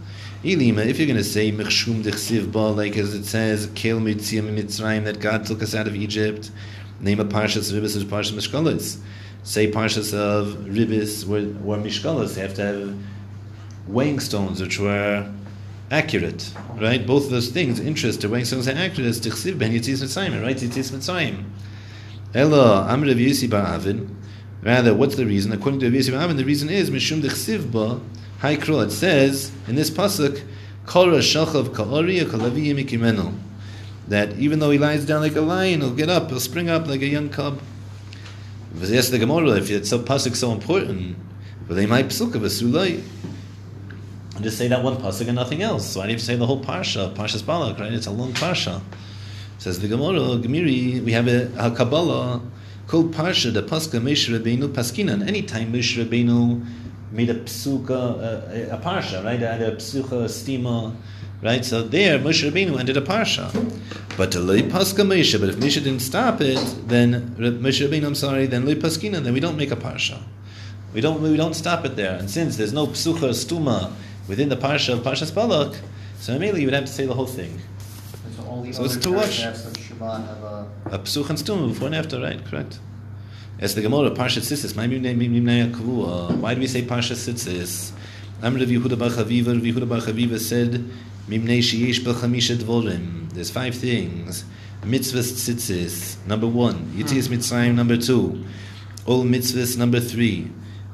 [0.44, 4.54] Ilima, if you're going to say Mechshum Dechsiv Ba, like as it says, Kel Mitziyam
[4.54, 6.50] Mitzrayim, that God took us out of Egypt,
[7.00, 8.98] name a Parshas Ribis or Parshas Mishkalas.
[9.44, 12.34] Say Parshas of Ribis were, were Mishkalas.
[12.34, 12.96] They have to have
[13.88, 15.32] weighing stones which were
[15.90, 17.06] accurate, right?
[17.06, 19.08] Both of those things, interest, the weighing stones are accurate.
[19.08, 20.56] It's Dechsiv Ben Yitzis Mitzrayim, right?
[20.56, 21.44] Yitzis Mitzrayim.
[22.34, 24.14] Amr Rav Yisi Bar Avin.
[24.62, 25.50] Rather, what's the reason?
[25.52, 27.70] According to Rav Yisi Bar Avin, the reason is Mishum Dechsiv
[28.38, 28.80] Hai Kro.
[28.80, 30.42] It says in this pasuk,
[30.84, 33.34] Kol Rashachav Ka'ori Mikimenu.
[34.08, 36.86] That even though he lies down like a lion, he'll get up, he'll spring up
[36.86, 37.60] like a young cub.
[38.78, 41.16] Yes, the Gemara, if it's so pasuk so important,
[41.66, 43.02] but they might psuka v'sulai.
[44.34, 45.86] And just say that one pasuk and nothing else.
[45.86, 47.92] So I to say the whole parsha, Parshas Balak, right?
[47.92, 48.82] It's a long parsha.
[49.58, 52.42] Says the Gemara, Gemiri, we have a, a Kabbalah
[52.86, 55.26] called Parsha, the Paska Moshe Rabbeinu Paskinan.
[55.26, 56.64] Anytime Moshe Rabbeinu
[57.12, 59.38] made a psuka, a, uh, a parsha, right?
[59.40, 60.94] Had a psucha, a stima,
[61.42, 61.64] right?
[61.64, 63.50] So there, Moshe Rabbeinu ended a parsha.
[64.16, 68.14] But to Loi Paska Moshe, but if Moshe didn't stop it, then Moshe Rabbeinu, I'm
[68.14, 70.20] sorry, then Loi Paskinan, then we don't make a parsha.
[70.94, 72.16] We don't we don't stop it there.
[72.16, 73.92] And since there's no psucha stuma
[74.28, 75.76] within the parsha of Parshas Balak,
[76.18, 77.60] so immediately you would have to say the whole thing.
[78.36, 79.42] So all the So it's too much.
[79.42, 79.64] paragraphs
[79.98, 82.42] have a A psuch and stuma before and after, right?
[82.46, 82.78] Correct.
[83.58, 86.36] As the Gemara, Parshat Sisis, my Mimnei Kavua.
[86.36, 87.92] Why do we say Parshat Sisis?
[88.42, 90.72] Amr Rav Yehuda Bar Chaviva, Yehuda Bar Chaviva said,
[91.26, 93.32] Mimnei Sheyesh Bel Chamisha Dvorim.
[93.32, 94.44] There's five things.
[94.82, 96.92] Mitzvahs Tzitzis, number one.
[96.96, 98.44] Yitzias Mitzrayim, number two.
[99.06, 100.50] All mitzvahs, number three.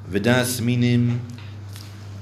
[0.09, 1.21] Vedas Minim,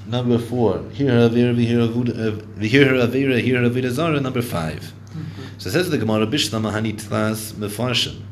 [0.07, 0.89] number four.
[0.95, 4.81] Hear her Avera, Vihir Avuda- uh, Vihir her Avera, Hear her Avera Zara, number five.
[5.11, 5.43] Mm-hmm.
[5.59, 8.23] So it says the Gemara, Bishlam Mahani Tlas Mefarshim.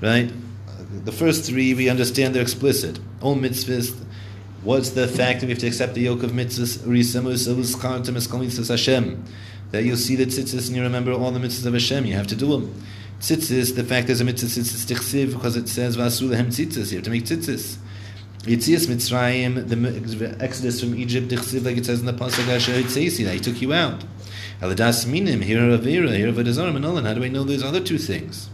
[0.00, 0.32] Right?
[0.92, 3.00] The first three we understand they're explicit.
[3.22, 3.96] All mitzvahs.
[4.62, 6.84] What's the fact that we have to accept the yoke of mitzvahs?
[8.68, 9.24] Hashem.
[9.70, 12.04] That you'll see the tzitzis and you remember all the mitzvahs of Hashem.
[12.04, 12.74] You have to do them.
[13.20, 16.90] Tzitzis, the fact there's a mitzvah tzitzis tichsiv because it says Vasu lehem tzitzis.
[16.90, 17.78] You have to make tzitzis.
[18.42, 23.40] Yitzias Mitzrayim, the exodus from Egypt, tichsiv, like it says in the pasuk that he
[23.40, 24.04] took you out.
[24.60, 28.50] Aladas minim, here avera, here avadazarim, and How do I know those other two things?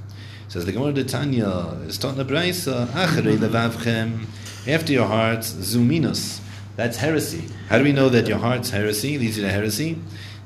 [0.49, 4.25] Says the Gemara de Tanya, is taught in the Braisa, levavchem,
[4.67, 6.41] after your hearts, zuminus.
[6.75, 7.45] That's heresy.
[7.69, 9.99] How do we know that your heart's heresy leads you to heresy?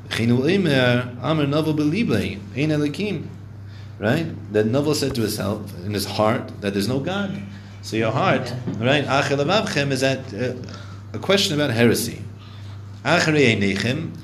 [0.09, 3.29] Chinu imer, amar novel belibe, ein elikim.
[4.01, 4.27] Right?
[4.53, 7.41] That Novel said to himself, in his heart, that there's no God.
[7.83, 9.05] So your heart, right?
[9.05, 10.55] Acharei levavchem is that uh,
[11.13, 12.23] a question about heresy.
[13.05, 14.17] Acharei einechem,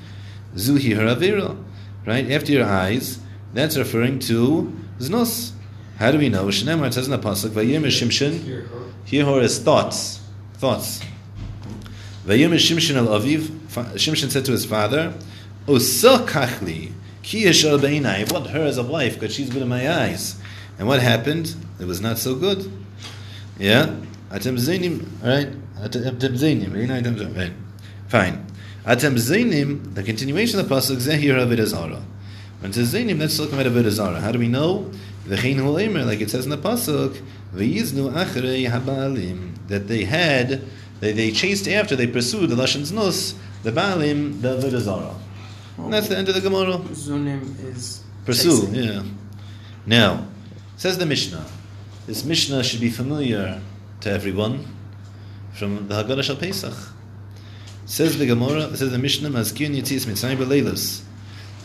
[0.55, 1.57] Zuhi Haravira.
[2.05, 2.29] Right?
[2.29, 3.19] After your eyes,
[3.53, 5.53] that's referring to Znos.
[5.99, 6.47] How do we know?
[6.47, 8.65] It says in the Pasuk, Vayim Shimshon,
[9.05, 10.21] Hihor is thoughts.
[10.53, 11.01] Thoughts.
[12.25, 13.41] Vayim Shimshon al Aviv.
[13.97, 15.13] Shimshon said to his father,
[15.67, 18.31] Osa kachli, ki yeshar beinai.
[18.31, 20.39] Want her as a wife because she's good in my eyes.
[20.77, 21.53] And what happened?
[21.81, 22.71] It was not so good.
[23.57, 23.93] Yeah?
[24.31, 25.51] Atem zainim, right?
[25.83, 27.35] Atem zainim.
[27.35, 27.51] Right.
[28.07, 28.45] Fine.
[28.85, 32.01] Atem zainim, the continuation of the pasuk, zehir avid azara.
[32.61, 34.21] When it says zainim, that's talking about avid azara.
[34.21, 34.89] How do we know?
[35.27, 37.21] V'chein hu eimer, like it says in the pasuk,
[37.53, 40.63] v'yiznu achrei habalim, that they had,
[40.99, 45.15] they, they chased after, they pursued the lashon nus, the balim, the avid azara.
[45.77, 46.77] And that's the end of the Gemara.
[46.89, 48.75] Zunim is Pursue, chasing.
[48.75, 49.03] yeah.
[49.85, 50.27] Now,
[50.75, 51.45] says the Mishnah.
[52.05, 53.61] This Mishnah should be familiar
[54.01, 54.65] to everyone
[55.53, 56.73] from the Haggadah Shal Pesach.
[57.85, 61.01] Says the Gemara, says the Mishnah, Mazkir Yitzis Mitzrayim B'Leilos.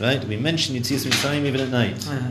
[0.01, 0.23] Right?
[0.25, 2.07] We mention Yitzis Mitzrayim even at night.
[2.09, 2.31] Uh,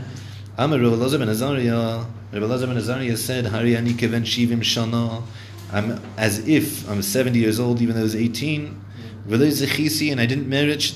[0.55, 5.23] Amar Rav Elazar ben Azariah, Rav Elazar ben Azariah said, Hari ani keven shivim shana.
[5.71, 8.79] I'm as if I'm 70 years old, even though I was 18.
[9.27, 10.93] V'lo zechisi, and I didn't merit.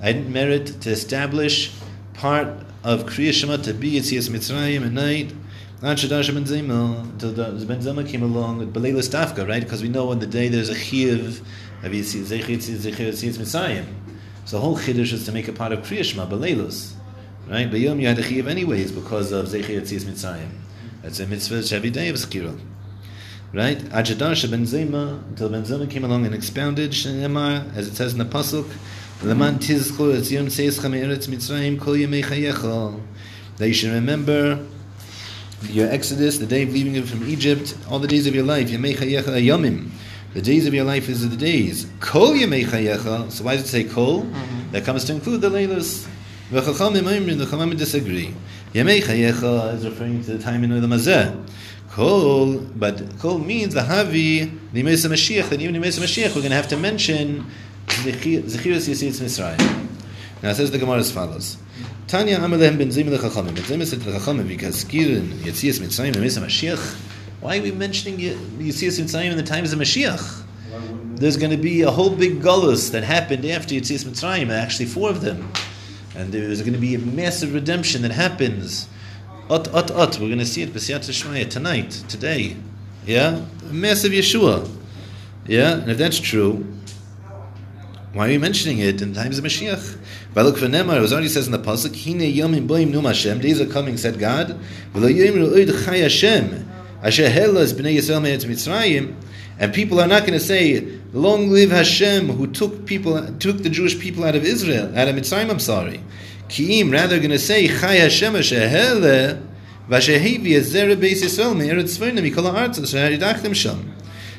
[0.00, 1.72] I didn't merit to establish
[2.14, 2.46] part
[2.84, 5.34] of Kriya Shema to be yitzias mitzrayim at night.
[5.82, 6.22] Until the
[7.66, 9.64] ben Zoma came along with b'leilis dafka, right?
[9.64, 11.40] Because we know on the day there's a chiyuv
[11.82, 13.86] of yitzias mitzrayim.
[14.44, 16.26] So the whole chiddush is to make a part of Kriya Shema.
[17.48, 17.70] Right?
[17.70, 20.48] But Yom you had a chiyuv anyways because of Zechi Yatzias Mitzrayim.
[21.02, 22.58] That's a mitzvah every day of Skira.
[23.52, 23.78] Right?
[23.78, 28.18] Ajadar Ben Zoma, until Ben Zoma came along and expounded, Shemar, as it says in
[28.18, 28.68] the Pasuk,
[29.22, 33.00] Leman tizchor et yom seischa me'eretz Mitzrayim kol yemei chayecha.
[33.58, 34.66] That you should remember
[35.62, 38.96] your exodus, the day of leaving from Egypt, all the days of your life, yemei
[38.96, 39.90] chayecha yomim.
[40.34, 41.86] The days of your life is the days.
[42.00, 43.30] Kol yemei chayecha.
[43.30, 44.24] So why does it say kol?
[44.24, 44.72] Mm-hmm.
[44.72, 46.08] That comes to include the leilas.
[46.48, 48.32] The chachamim disagree.
[48.72, 51.44] Yemei chayecha is referring to the time in the mazeh.
[51.90, 55.48] Kol, but kol means the havi nimesa Mashiach.
[55.48, 57.46] That even nimesa Mashiach, we're going to have to mention
[57.86, 59.88] zechiras yisitz Mitzrayim.
[60.40, 61.56] Now it says the Gemara as follows.
[62.06, 63.56] Tanya Amalem ben Zim lechachamim.
[63.56, 66.94] Ben Zim said to the chachamim because kirin yitzias Mitzrayim nimesa Mashiach.
[67.40, 70.44] Why are we mentioning Yitzias Mitzrayim in the times of Mashiach?
[71.16, 75.10] There's going to be a whole big gullus that happened after Yitzias Mitzrayim, actually four
[75.10, 75.52] of them.
[76.16, 78.88] And there's going to be a massive redemption that happens.
[79.50, 80.18] Ut, ut, ut.
[80.18, 82.56] We're going to see it B'siyat Shmaya tonight, today.
[83.04, 83.44] Yeah?
[83.68, 84.68] A massive Yeshua.
[85.46, 85.74] Yeah?
[85.74, 86.66] And if that's true,
[88.14, 89.98] why are you mentioning it in times of Mashiach?
[90.32, 93.60] For Nemar, it was already says in the Pasuk, Hine yomim boim num Hashem, days
[93.60, 94.58] are coming, said God,
[94.94, 96.66] V'lo yomim oid chai Hashem,
[97.02, 99.14] Asher helas b'nei Yisrael me'etz Mitzrayim,
[99.58, 103.70] and people are not going to say, "Long live Hashem, who took people, took the
[103.70, 106.00] Jewish people out of Israel, out of Mitzrayim." I'm sorry.
[106.48, 109.42] Kiim, rather going to say, "Chai Hashem Ashehele,
[109.88, 113.92] v'ashehivi ezer beis Yisrael me'eretz tzvayna mikol ha'artz asher haridachtem sham."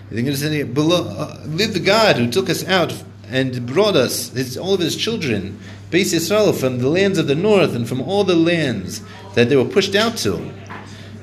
[0.10, 2.94] They're going to say, "Below- uh, "Live the God who took us out
[3.30, 5.60] and brought us, his, all of his children,
[5.92, 9.02] Beis Yisrael, from the lands of the north and from all the lands
[9.34, 10.52] that they were pushed out to."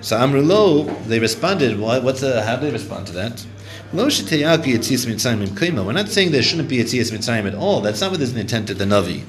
[0.02, 1.80] So Amrulo, they responded.
[1.80, 3.46] What, what's the, how do they respond to that?
[3.94, 7.80] We're not saying there shouldn't be a yetzias mitzrayim at all.
[7.80, 9.22] That's not what is intent of the Navi.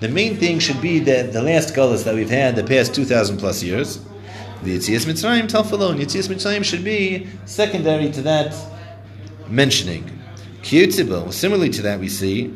[0.00, 3.04] The main thing should be that the last gullus that we've had the past two
[3.04, 3.98] thousand plus years.
[4.62, 5.98] The yetzias mitzrayim talfalon.
[6.00, 8.56] Yetzias mitzrayim should be secondary to that
[9.50, 10.10] mentioning.
[10.62, 12.54] Similarly to that, we see.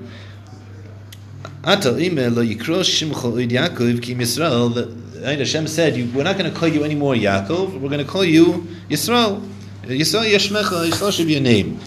[5.23, 7.79] Right, Hashem said, "We're not going to call you anymore Yaakov.
[7.79, 9.47] We're going to call you Yisrael.
[9.83, 10.89] Yisrael Yeshmecha.
[10.89, 11.79] Yisrael should be your name."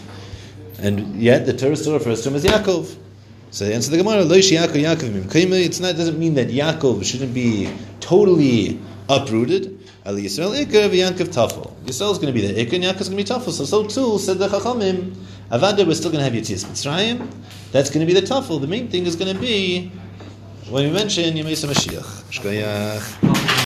[0.78, 2.96] And yet, the Torah still refers to him as Yaakov.
[3.50, 6.36] So the answer to the Gemara, "Lo Yaakov Yaakov mim Kaima," It's not doesn't mean
[6.36, 8.80] that Yaakov shouldn't be totally
[9.10, 9.80] uprooted.
[10.06, 11.74] Ali Yisrael Ikar v'Yankov Tafel.
[11.86, 13.52] Yisrael is going to be the Ikar, and Yaakov is going to be Tafel.
[13.52, 15.16] So so too said the Chachamim.
[15.50, 17.28] Avada, we're still going to have Yitzias Mitzrayim.
[17.72, 18.62] That's going to be the Tafel.
[18.62, 19.92] The main thing is going to be
[20.70, 22.24] when we mention Yemei Mashiach.
[22.32, 23.54] Shkoyach.